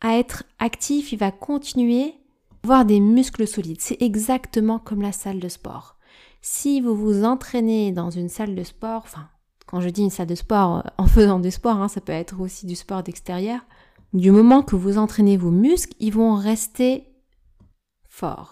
à 0.00 0.16
être 0.16 0.44
actif, 0.58 1.12
il 1.12 1.18
va 1.18 1.30
continuer 1.30 2.14
à 2.62 2.66
avoir 2.66 2.84
des 2.84 3.00
muscles 3.00 3.46
solides. 3.46 3.80
C'est 3.80 4.00
exactement 4.00 4.78
comme 4.78 5.02
la 5.02 5.12
salle 5.12 5.40
de 5.40 5.48
sport. 5.48 5.96
Si 6.40 6.80
vous 6.80 6.94
vous 6.94 7.24
entraînez 7.24 7.92
dans 7.92 8.10
une 8.10 8.28
salle 8.28 8.54
de 8.54 8.62
sport, 8.62 9.02
enfin, 9.04 9.28
quand 9.66 9.80
je 9.80 9.88
dis 9.88 10.02
une 10.02 10.10
salle 10.10 10.28
de 10.28 10.34
sport, 10.34 10.84
en 10.96 11.06
faisant 11.06 11.40
du 11.40 11.50
sport, 11.50 11.76
hein, 11.76 11.88
ça 11.88 12.00
peut 12.00 12.12
être 12.12 12.40
aussi 12.40 12.64
du 12.64 12.76
sport 12.76 13.02
d'extérieur, 13.02 13.60
du 14.14 14.30
moment 14.30 14.62
que 14.62 14.76
vous 14.76 14.96
entraînez 14.96 15.36
vos 15.36 15.50
muscles, 15.50 15.94
ils 15.98 16.14
vont 16.14 16.34
rester 16.34 17.08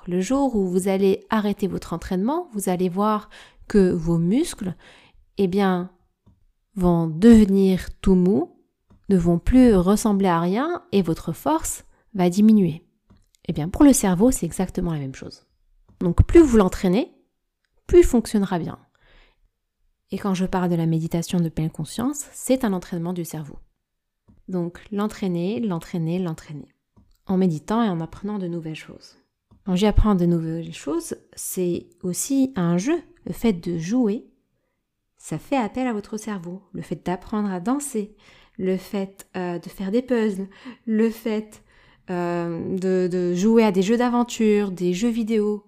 le 0.06 0.20
jour 0.20 0.54
où 0.54 0.66
vous 0.66 0.88
allez 0.88 1.24
arrêter 1.30 1.66
votre 1.66 1.92
entraînement, 1.92 2.48
vous 2.52 2.68
allez 2.68 2.88
voir 2.88 3.28
que 3.68 3.90
vos 3.92 4.18
muscles, 4.18 4.74
eh 5.38 5.48
bien, 5.48 5.90
vont 6.76 7.06
devenir 7.06 7.88
tout 8.00 8.14
mous, 8.14 8.52
ne 9.08 9.16
vont 9.16 9.38
plus 9.38 9.74
ressembler 9.74 10.28
à 10.28 10.40
rien 10.40 10.82
et 10.92 11.02
votre 11.02 11.32
force 11.32 11.84
va 12.14 12.30
diminuer. 12.30 12.84
Eh 13.48 13.52
bien, 13.52 13.68
pour 13.68 13.84
le 13.84 13.92
cerveau, 13.92 14.30
c'est 14.30 14.46
exactement 14.46 14.92
la 14.92 14.98
même 14.98 15.14
chose. 15.14 15.46
Donc, 16.00 16.24
plus 16.24 16.40
vous 16.40 16.56
l'entraînez, 16.56 17.12
plus 17.86 18.00
il 18.00 18.04
fonctionnera 18.04 18.58
bien. 18.58 18.78
Et 20.10 20.18
quand 20.18 20.34
je 20.34 20.46
parle 20.46 20.70
de 20.70 20.76
la 20.76 20.86
méditation 20.86 21.40
de 21.40 21.48
pleine 21.48 21.70
conscience, 21.70 22.26
c'est 22.32 22.64
un 22.64 22.72
entraînement 22.72 23.12
du 23.12 23.24
cerveau. 23.24 23.58
Donc, 24.48 24.80
l'entraîner, 24.92 25.60
l'entraîner, 25.60 26.18
l'entraîner. 26.18 26.68
En 27.26 27.36
méditant 27.36 27.82
et 27.82 27.88
en 27.88 28.00
apprenant 28.00 28.38
de 28.38 28.46
nouvelles 28.46 28.76
choses. 28.76 29.16
Quand 29.64 29.74
j'apprends 29.74 30.14
de 30.14 30.26
nouvelles 30.26 30.72
choses, 30.72 31.16
c'est 31.34 31.88
aussi 32.02 32.52
un 32.54 32.78
jeu. 32.78 33.02
Le 33.24 33.32
fait 33.32 33.52
de 33.52 33.78
jouer, 33.78 34.28
ça 35.26 35.38
fait 35.38 35.56
appel 35.56 35.88
à 35.88 35.92
votre 35.92 36.18
cerveau. 36.18 36.62
Le 36.72 36.82
fait 36.82 37.04
d'apprendre 37.04 37.50
à 37.50 37.58
danser, 37.58 38.14
le 38.58 38.76
fait 38.76 39.26
euh, 39.36 39.58
de 39.58 39.68
faire 39.68 39.90
des 39.90 40.00
puzzles, 40.00 40.46
le 40.86 41.10
fait 41.10 41.64
euh, 42.10 42.78
de, 42.78 43.34
jouer 43.34 43.64
à 43.64 43.72
des 43.72 43.82
jeux 43.82 43.96
d'aventure, 43.96 44.70
des 44.70 44.94
jeux 44.94 45.08
vidéo, 45.08 45.64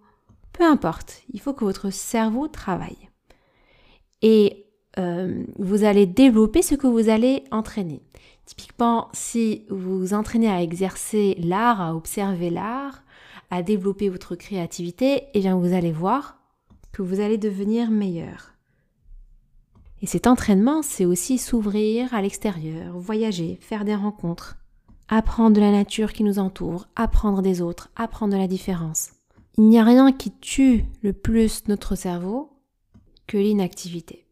peu 0.52 0.62
importe, 0.62 1.24
il 1.32 1.40
faut 1.40 1.54
que 1.54 1.64
votre 1.64 1.90
cerveau 1.90 2.46
travaille. 2.46 3.08
Et 4.22 4.66
euh, 4.96 5.42
vous 5.58 5.82
allez 5.82 6.06
développer 6.06 6.62
ce 6.62 6.76
que 6.76 6.86
vous 6.86 7.08
allez 7.08 7.42
entraîner. 7.50 8.04
Typiquement, 8.46 9.08
si 9.12 9.66
vous 9.70 9.98
vous 9.98 10.14
entraînez 10.14 10.48
à 10.48 10.62
exercer 10.62 11.34
l'art, 11.40 11.80
à 11.80 11.96
observer 11.96 12.50
l'art, 12.50 13.02
à 13.50 13.64
développer 13.64 14.08
votre 14.08 14.36
créativité, 14.36 15.24
eh 15.34 15.40
bien 15.40 15.56
vous 15.56 15.74
allez 15.74 15.90
voir 15.90 16.38
que 16.92 17.02
vous 17.02 17.18
allez 17.18 17.38
devenir 17.38 17.90
meilleur. 17.90 18.57
Et 20.00 20.06
cet 20.06 20.26
entraînement, 20.26 20.82
c'est 20.82 21.04
aussi 21.04 21.38
s'ouvrir 21.38 22.14
à 22.14 22.22
l'extérieur, 22.22 22.96
voyager, 22.98 23.58
faire 23.60 23.84
des 23.84 23.96
rencontres, 23.96 24.56
apprendre 25.08 25.56
de 25.56 25.60
la 25.60 25.72
nature 25.72 26.12
qui 26.12 26.22
nous 26.22 26.38
entoure, 26.38 26.86
apprendre 26.94 27.42
des 27.42 27.60
autres, 27.60 27.90
apprendre 27.96 28.32
de 28.32 28.38
la 28.38 28.46
différence. 28.46 29.10
Il 29.56 29.64
n'y 29.64 29.78
a 29.78 29.84
rien 29.84 30.12
qui 30.12 30.30
tue 30.30 30.84
le 31.02 31.12
plus 31.12 31.66
notre 31.66 31.96
cerveau 31.96 32.50
que 33.26 33.38
l'inactivité. 33.38 34.26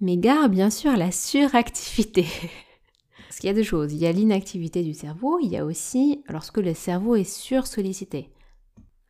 Mais 0.00 0.16
gare 0.16 0.48
bien 0.48 0.70
sûr 0.70 0.96
la 0.96 1.12
suractivité. 1.12 2.26
Parce 3.28 3.38
qu'il 3.38 3.48
y 3.48 3.52
a 3.52 3.54
deux 3.54 3.62
choses. 3.62 3.92
Il 3.92 3.98
y 3.98 4.06
a 4.06 4.12
l'inactivité 4.12 4.82
du 4.82 4.94
cerveau, 4.94 5.38
il 5.40 5.48
y 5.48 5.56
a 5.56 5.64
aussi 5.64 6.24
lorsque 6.28 6.58
le 6.58 6.74
cerveau 6.74 7.14
est 7.14 7.24
sursollicité 7.24 8.30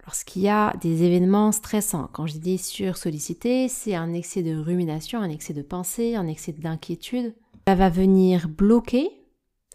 lorsqu'il 0.08 0.40
y 0.40 0.48
a 0.48 0.74
des 0.80 1.02
événements 1.02 1.52
stressants. 1.52 2.08
Quand 2.14 2.26
je 2.26 2.38
dis 2.38 2.56
sursollicité, 2.56 3.68
c'est 3.68 3.94
un 3.94 4.14
excès 4.14 4.42
de 4.42 4.56
rumination, 4.56 5.20
un 5.20 5.28
excès 5.28 5.52
de 5.52 5.60
pensée, 5.60 6.14
un 6.14 6.26
excès 6.26 6.52
d'inquiétude. 6.52 7.34
Ça 7.66 7.74
va 7.74 7.90
venir 7.90 8.48
bloquer 8.48 9.10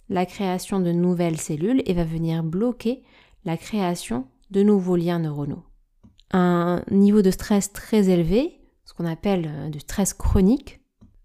la 0.09 0.25
création 0.25 0.79
de 0.79 0.91
nouvelles 0.91 1.39
cellules 1.39 1.83
et 1.85 1.93
va 1.93 2.03
venir 2.03 2.41
bloquer 2.41 3.03
la 3.45 3.57
création 3.57 4.25
de 4.49 4.63
nouveaux 4.63 4.95
liens 4.95 5.19
neuronaux. 5.19 5.61
Un 6.31 6.81
niveau 6.89 7.21
de 7.21 7.29
stress 7.29 7.71
très 7.71 8.09
élevé, 8.09 8.59
ce 8.85 8.95
qu'on 8.95 9.05
appelle 9.05 9.45
euh, 9.47 9.69
du 9.69 9.81
stress 9.81 10.15
chronique, 10.15 10.79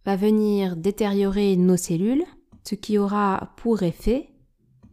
va 0.05 0.17
venir 0.17 0.77
détériorer 0.77 1.57
nos 1.57 1.79
cellules, 1.79 2.25
ce 2.63 2.75
qui 2.75 2.99
aura 2.99 3.55
pour 3.57 3.83
effet 3.83 4.29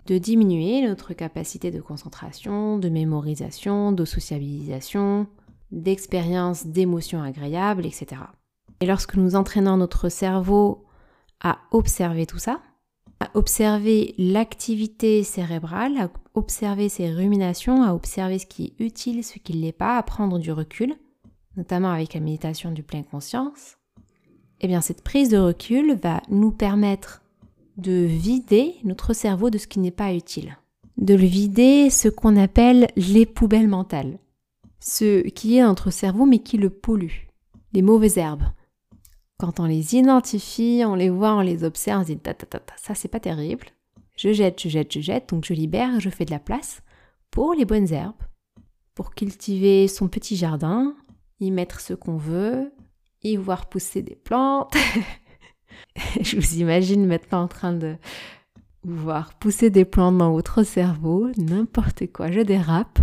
de 0.06 0.18
diminuer 0.18 0.88
notre 0.88 1.14
capacité 1.14 1.72
de 1.72 1.82
concentration, 1.82 2.78
de 2.78 2.90
mémorisation, 2.90 3.92
de 3.92 4.06
sociabilisation, 4.06 5.28
d'expérience, 5.72 6.68
d'émotions 6.68 7.24
agréables, 7.24 7.86
etc. 7.86 8.22
Et 8.82 8.86
lorsque 8.86 9.16
nous 9.16 9.36
entraînons 9.36 9.78
notre 9.78 10.10
cerveau 10.10 10.86
à 11.42 11.60
observer 11.72 12.26
tout 12.26 12.38
ça, 12.38 12.62
à 13.20 13.30
observer 13.34 14.14
l'activité 14.18 15.24
cérébrale, 15.24 15.98
à 15.98 16.10
observer 16.34 16.90
ses 16.90 17.12
ruminations, 17.12 17.82
à 17.84 17.94
observer 17.94 18.40
ce 18.40 18.46
qui 18.46 18.66
est 18.66 18.84
utile, 18.84 19.24
ce 19.24 19.40
qui 19.40 19.56
ne 19.56 19.62
l'est 19.62 19.72
pas, 19.72 19.98
à 19.98 20.04
prendre 20.04 20.38
du 20.38 20.52
recul, 20.52 20.96
notamment 21.58 21.92
avec 21.92 22.14
la 22.14 22.20
méditation 22.20 22.72
du 22.72 22.84
plein 22.84 23.04
conscience, 23.04 23.78
eh 24.62 24.68
bien 24.68 24.82
cette 24.82 25.04
prise 25.04 25.30
de 25.30 25.38
recul 25.38 25.96
va 26.02 26.22
nous 26.30 26.52
permettre 26.52 27.22
de 27.78 28.06
vider 28.06 28.76
notre 28.84 29.14
cerveau 29.14 29.50
de 29.50 29.58
ce 29.58 29.68
qui 29.68 29.80
n'est 29.80 29.92
pas 29.92 30.14
utile. 30.14 30.58
De 30.98 31.14
le 31.14 31.26
vider 31.26 31.90
ce 31.90 32.08
qu'on 32.08 32.38
appelle 32.38 32.88
les 32.96 33.26
poubelles 33.26 33.68
mentales. 33.68 34.20
Ce 34.80 35.28
qui 35.30 35.58
est 35.58 35.64
notre 35.64 35.92
cerveau 35.92 36.26
mais 36.26 36.40
qui 36.40 36.58
le 36.58 36.70
pollue. 36.70 37.28
Les 37.74 37.82
mauvaises 37.82 38.18
herbes. 38.18 38.46
Quand 39.38 39.60
on 39.60 39.66
les 39.66 39.96
identifie, 39.96 40.84
on 40.86 40.96
les 40.96 41.10
voit, 41.10 41.36
on 41.36 41.42
les 41.42 41.66
observe, 41.66 42.02
on 42.02 42.04
se 42.04 42.14
dit 42.14 42.18
ta, 42.18 42.34
ta, 42.34 42.46
ta, 42.46 42.62
ça 42.78 42.96
c'est 42.96 43.10
pas 43.10 43.20
terrible. 43.20 43.68
Je 44.16 44.32
jette, 44.32 44.62
je 44.62 44.70
jette, 44.70 44.94
je 44.94 45.02
jette, 45.02 45.30
donc 45.30 45.44
je 45.44 45.54
libère, 45.54 46.00
je 46.00 46.10
fais 46.10 46.24
de 46.24 46.32
la 46.32 46.40
place 46.40 46.82
pour 47.32 47.54
les 47.54 47.66
bonnes 47.66 47.92
herbes, 47.92 48.14
pour 48.94 49.14
cultiver 49.14 49.90
son 49.90 50.08
petit 50.08 50.38
jardin, 50.38 50.96
y 51.42 51.52
mettre 51.52 51.82
ce 51.82 51.94
qu'on 51.94 52.16
veut, 52.16 52.72
y 53.24 53.36
voir 53.36 53.68
pousser 53.68 54.02
des 54.02 54.16
plantes. 54.16 54.74
je 56.22 56.36
vous 56.36 56.58
imagine 56.58 57.06
maintenant 57.06 57.44
en 57.44 57.48
train 57.48 57.74
de 57.74 57.96
voir 58.84 59.34
pousser 59.36 59.70
des 59.70 59.86
plantes 59.86 60.18
dans 60.18 60.32
votre 60.32 60.64
cerveau, 60.64 61.30
n'importe 61.38 62.12
quoi, 62.12 62.32
je 62.32 62.42
dérape. 62.42 63.00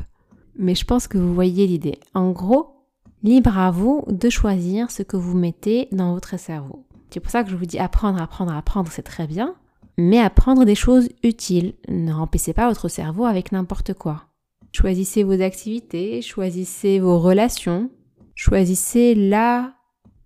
Mais 0.57 0.75
je 0.75 0.85
pense 0.85 1.09
que 1.09 1.19
vous 1.19 1.35
voyez 1.35 1.67
l'idée. 1.67 1.99
En 2.15 2.31
gros, 2.31 2.87
libre 3.23 3.59
à 3.59 3.71
vous 3.71 4.05
de 4.09 4.29
choisir 4.29 4.91
ce 4.91 5.03
que 5.03 5.17
vous 5.17 5.37
mettez 5.37 5.89
dans 5.93 6.13
votre 6.13 6.39
cerveau. 6.39 6.85
C'est 7.11 7.21
pour 7.21 7.31
ça 7.31 7.45
que 7.45 7.51
je 7.51 7.57
vous 7.57 7.67
dis 7.67 7.79
apprendre, 7.79 8.21
apprendre, 8.21 8.53
apprendre, 8.55 8.91
c'est 8.91 9.03
très 9.03 9.27
bien. 9.27 9.55
Mais 9.99 10.19
apprendre 10.19 10.65
des 10.65 10.75
choses 10.75 11.09
utiles. 11.23 11.75
Ne 11.89 12.13
remplissez 12.13 12.55
pas 12.55 12.69
votre 12.69 12.89
cerveau 12.89 13.25
avec 13.25 13.53
n'importe 13.53 13.95
quoi. 13.95 14.25
Choisissez 14.73 15.23
vos 15.23 15.41
activités, 15.43 16.23
choisissez 16.23 16.99
vos 16.99 17.19
relations, 17.19 17.91
choisissez 18.35 19.15
là 19.15 19.75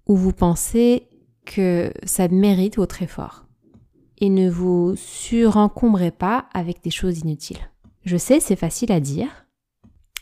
où 0.07 0.15
vous 0.15 0.33
pensez 0.33 1.09
que 1.47 1.93
ça 2.05 2.29
mérite 2.29 2.77
votre 2.77 3.03
effort. 3.03 3.47
Et 4.19 4.29
ne 4.29 4.51
vous 4.51 4.95
surencombrez 4.97 6.11
pas 6.11 6.47
avec 6.53 6.83
des 6.83 6.91
choses 6.91 7.21
inutiles. 7.21 7.71
Je 8.05 8.17
sais, 8.17 8.41
c'est 8.41 8.57
facile 8.57 8.93
à 8.93 9.01
dire, 9.01 9.47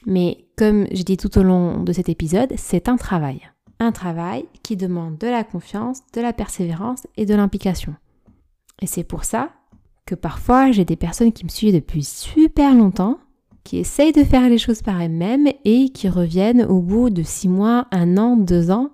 mais 0.07 0.47
comme 0.57 0.87
je 0.93 1.03
dis 1.03 1.17
tout 1.17 1.37
au 1.39 1.43
long 1.43 1.83
de 1.83 1.93
cet 1.93 2.09
épisode, 2.09 2.53
c'est 2.57 2.89
un 2.89 2.97
travail. 2.97 3.41
Un 3.81 3.93
travail 3.93 4.47
qui 4.63 4.77
demande 4.77 5.19
de 5.19 5.27
la 5.27 5.45
confiance, 5.45 5.99
de 6.13 6.21
la 6.21 6.33
persévérance 6.33 7.07
et 7.17 7.27
de 7.27 7.35
l'implication. 7.35 7.95
Et 8.81 8.87
c'est 8.87 9.05
pour 9.05 9.25
ça 9.25 9.51
que 10.07 10.15
parfois 10.15 10.71
j'ai 10.71 10.85
des 10.85 10.97
personnes 10.97 11.33
qui 11.33 11.45
me 11.45 11.51
suivent 11.51 11.75
depuis 11.75 12.05
super 12.05 12.75
longtemps, 12.75 13.19
qui 13.65 13.79
essayent 13.79 14.13
de 14.13 14.25
faire 14.25 14.49
les 14.49 14.59
choses 14.59 14.83
par 14.83 15.01
elles-mêmes 15.01 15.49
et 15.65 15.89
qui 15.89 16.09
reviennent 16.09 16.65
au 16.65 16.81
bout 16.81 17.11
de 17.11 17.23
six 17.23 17.49
mois, 17.49 17.87
un 17.91 18.19
an, 18.19 18.37
deux 18.37 18.71
ans 18.71 18.91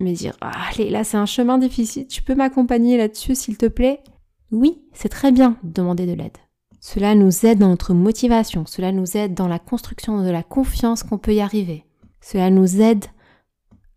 me 0.00 0.12
dire 0.12 0.36
ah, 0.40 0.52
allez 0.70 0.90
là 0.90 1.04
c'est 1.04 1.16
un 1.16 1.26
chemin 1.26 1.58
difficile, 1.58 2.06
tu 2.06 2.22
peux 2.22 2.34
m'accompagner 2.34 2.96
là-dessus 2.96 3.34
s'il 3.34 3.56
te 3.56 3.66
plaît? 3.66 4.02
Oui, 4.50 4.82
c'est 4.92 5.08
très 5.08 5.32
bien 5.32 5.56
de 5.62 5.72
demander 5.72 6.06
de 6.06 6.12
l'aide. 6.12 6.38
Cela 6.80 7.14
nous 7.14 7.46
aide 7.46 7.58
dans 7.58 7.70
notre 7.70 7.94
motivation, 7.94 8.66
cela 8.66 8.92
nous 8.92 9.16
aide 9.16 9.34
dans 9.34 9.48
la 9.48 9.58
construction 9.58 10.22
de 10.22 10.30
la 10.30 10.42
confiance 10.42 11.02
qu'on 11.02 11.18
peut 11.18 11.34
y 11.34 11.40
arriver. 11.40 11.86
Cela 12.20 12.50
nous 12.50 12.80
aide 12.80 13.06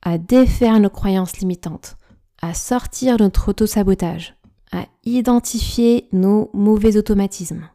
à 0.01 0.17
défaire 0.17 0.79
nos 0.79 0.89
croyances 0.89 1.37
limitantes, 1.37 1.97
à 2.41 2.53
sortir 2.53 3.17
de 3.17 3.23
notre 3.23 3.49
auto-sabotage, 3.49 4.35
à 4.71 4.85
identifier 5.03 6.07
nos 6.13 6.49
mauvais 6.53 6.97
automatismes, 6.97 7.69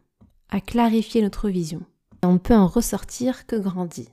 à 0.49 0.61
clarifier 0.61 1.21
notre 1.21 1.49
vision. 1.49 1.81
Et 2.23 2.25
on 2.25 2.33
ne 2.33 2.37
peut 2.39 2.55
en 2.55 2.67
ressortir 2.67 3.45
que 3.45 3.55
grandi. 3.55 4.09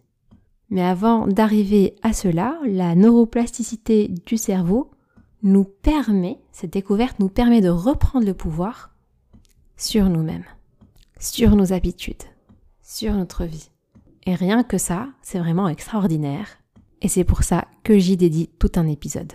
Mais 0.71 0.83
avant 0.83 1.27
d'arriver 1.27 1.97
à 2.03 2.13
cela, 2.13 2.59
la 2.65 2.95
neuroplasticité 2.95 4.09
du 4.27 4.37
cerveau 4.37 4.91
nous 5.43 5.65
permet, 5.65 6.39
cette 6.53 6.73
découverte 6.73 7.19
nous 7.19 7.29
permet 7.29 7.61
de 7.61 7.69
reprendre 7.69 8.27
le 8.27 8.35
pouvoir 8.35 8.95
sur 9.77 10.09
nous-mêmes, 10.09 10.45
sur 11.19 11.57
nos 11.57 11.73
habitudes, 11.73 12.23
sur 12.83 13.15
notre 13.15 13.45
vie. 13.45 13.71
Et 14.27 14.35
rien 14.35 14.63
que 14.63 14.79
ça, 14.79 15.09
c'est 15.23 15.39
vraiment 15.39 15.69
extraordinaire. 15.69 16.59
Et 17.03 17.09
c'est 17.09 17.25
pour 17.25 17.43
ça 17.43 17.67
que 17.83 17.99
j'y 17.99 18.17
dédie 18.17 18.49
tout 18.59 18.73
un 18.77 18.87
épisode. 18.87 19.33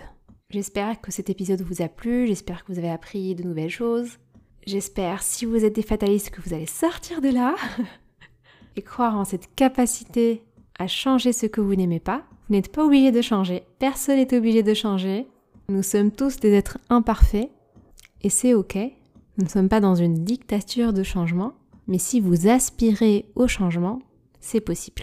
J'espère 0.48 1.00
que 1.00 1.10
cet 1.10 1.28
épisode 1.28 1.60
vous 1.62 1.82
a 1.82 1.88
plu, 1.88 2.28
j'espère 2.28 2.64
que 2.64 2.72
vous 2.72 2.78
avez 2.78 2.90
appris 2.90 3.34
de 3.34 3.42
nouvelles 3.42 3.68
choses. 3.68 4.18
J'espère, 4.64 5.22
si 5.22 5.44
vous 5.44 5.64
êtes 5.64 5.74
des 5.74 5.82
fatalistes, 5.82 6.30
que 6.30 6.40
vous 6.40 6.54
allez 6.54 6.66
sortir 6.66 7.20
de 7.20 7.28
là 7.28 7.56
et 8.76 8.82
croire 8.82 9.16
en 9.16 9.24
cette 9.24 9.52
capacité 9.56 10.45
à 10.78 10.86
changer 10.86 11.32
ce 11.32 11.46
que 11.46 11.60
vous 11.60 11.74
n'aimez 11.74 12.00
pas. 12.00 12.24
Vous 12.48 12.54
n'êtes 12.54 12.72
pas 12.72 12.84
obligé 12.84 13.12
de 13.12 13.22
changer. 13.22 13.62
Personne 13.78 14.16
n'est 14.16 14.36
obligé 14.36 14.62
de 14.62 14.74
changer. 14.74 15.26
Nous 15.68 15.82
sommes 15.82 16.10
tous 16.10 16.38
des 16.38 16.52
êtres 16.52 16.78
imparfaits 16.90 17.50
et 18.22 18.30
c'est 18.30 18.54
ok. 18.54 18.76
Nous 19.38 19.44
ne 19.44 19.50
sommes 19.50 19.68
pas 19.68 19.80
dans 19.80 19.94
une 19.94 20.24
dictature 20.24 20.92
de 20.92 21.02
changement, 21.02 21.52
mais 21.86 21.98
si 21.98 22.20
vous 22.20 22.48
aspirez 22.48 23.26
au 23.34 23.48
changement, 23.48 24.00
c'est 24.40 24.60
possible. 24.60 25.02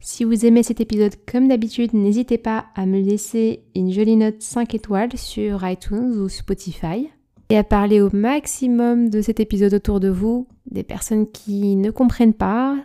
Si 0.00 0.24
vous 0.24 0.46
aimez 0.46 0.62
cet 0.62 0.80
épisode 0.80 1.14
comme 1.30 1.48
d'habitude, 1.48 1.92
n'hésitez 1.92 2.38
pas 2.38 2.66
à 2.74 2.86
me 2.86 3.00
laisser 3.00 3.60
une 3.74 3.92
jolie 3.92 4.16
note 4.16 4.40
5 4.40 4.74
étoiles 4.74 5.16
sur 5.16 5.66
iTunes 5.66 6.18
ou 6.18 6.28
Spotify 6.28 7.10
et 7.50 7.58
à 7.58 7.64
parler 7.64 8.00
au 8.00 8.08
maximum 8.12 9.10
de 9.10 9.20
cet 9.20 9.40
épisode 9.40 9.74
autour 9.74 10.00
de 10.00 10.08
vous, 10.08 10.46
des 10.70 10.84
personnes 10.84 11.30
qui 11.30 11.76
ne 11.76 11.90
comprennent 11.90 12.32
pas, 12.32 12.76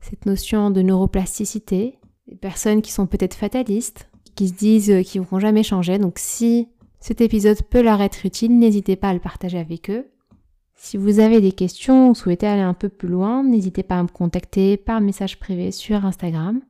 cette 0.00 0.26
notion 0.26 0.70
de 0.70 0.82
neuroplasticité, 0.82 1.98
des 2.26 2.36
personnes 2.36 2.82
qui 2.82 2.92
sont 2.92 3.06
peut-être 3.06 3.34
fatalistes, 3.34 4.08
qui 4.34 4.48
se 4.48 4.54
disent 4.54 5.02
qu'ils 5.04 5.20
ne 5.20 5.26
vont 5.26 5.40
jamais 5.40 5.62
changer. 5.62 5.98
Donc 5.98 6.18
si 6.18 6.68
cet 7.00 7.20
épisode 7.20 7.62
peut 7.62 7.82
leur 7.82 8.00
être 8.00 8.24
utile, 8.24 8.58
n'hésitez 8.58 8.96
pas 8.96 9.08
à 9.10 9.14
le 9.14 9.20
partager 9.20 9.58
avec 9.58 9.90
eux. 9.90 10.06
Si 10.74 10.96
vous 10.96 11.20
avez 11.20 11.40
des 11.42 11.52
questions 11.52 12.10
ou 12.10 12.14
souhaitez 12.14 12.46
aller 12.46 12.62
un 12.62 12.74
peu 12.74 12.88
plus 12.88 13.08
loin, 13.08 13.44
n'hésitez 13.44 13.82
pas 13.82 13.98
à 13.98 14.02
me 14.02 14.08
contacter 14.08 14.78
par 14.78 15.00
message 15.00 15.38
privé 15.38 15.72
sur 15.72 16.06
Instagram. 16.06 16.60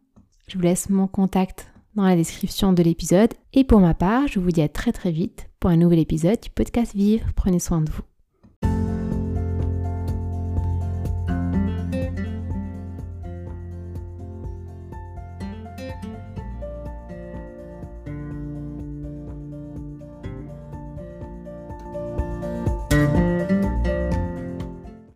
Je 0.48 0.56
vous 0.56 0.64
laisse 0.64 0.90
mon 0.90 1.06
contact 1.06 1.70
dans 1.94 2.04
la 2.04 2.16
description 2.16 2.72
de 2.72 2.82
l'épisode. 2.82 3.32
Et 3.52 3.62
pour 3.62 3.80
ma 3.80 3.94
part, 3.94 4.26
je 4.26 4.40
vous 4.40 4.50
dis 4.50 4.62
à 4.62 4.68
très 4.68 4.92
très 4.92 5.12
vite 5.12 5.48
pour 5.60 5.70
un 5.70 5.76
nouvel 5.76 6.00
épisode 6.00 6.40
du 6.40 6.50
podcast 6.50 6.94
Vivre. 6.94 7.26
Prenez 7.36 7.60
soin 7.60 7.82
de 7.82 7.90
vous. 7.90 8.09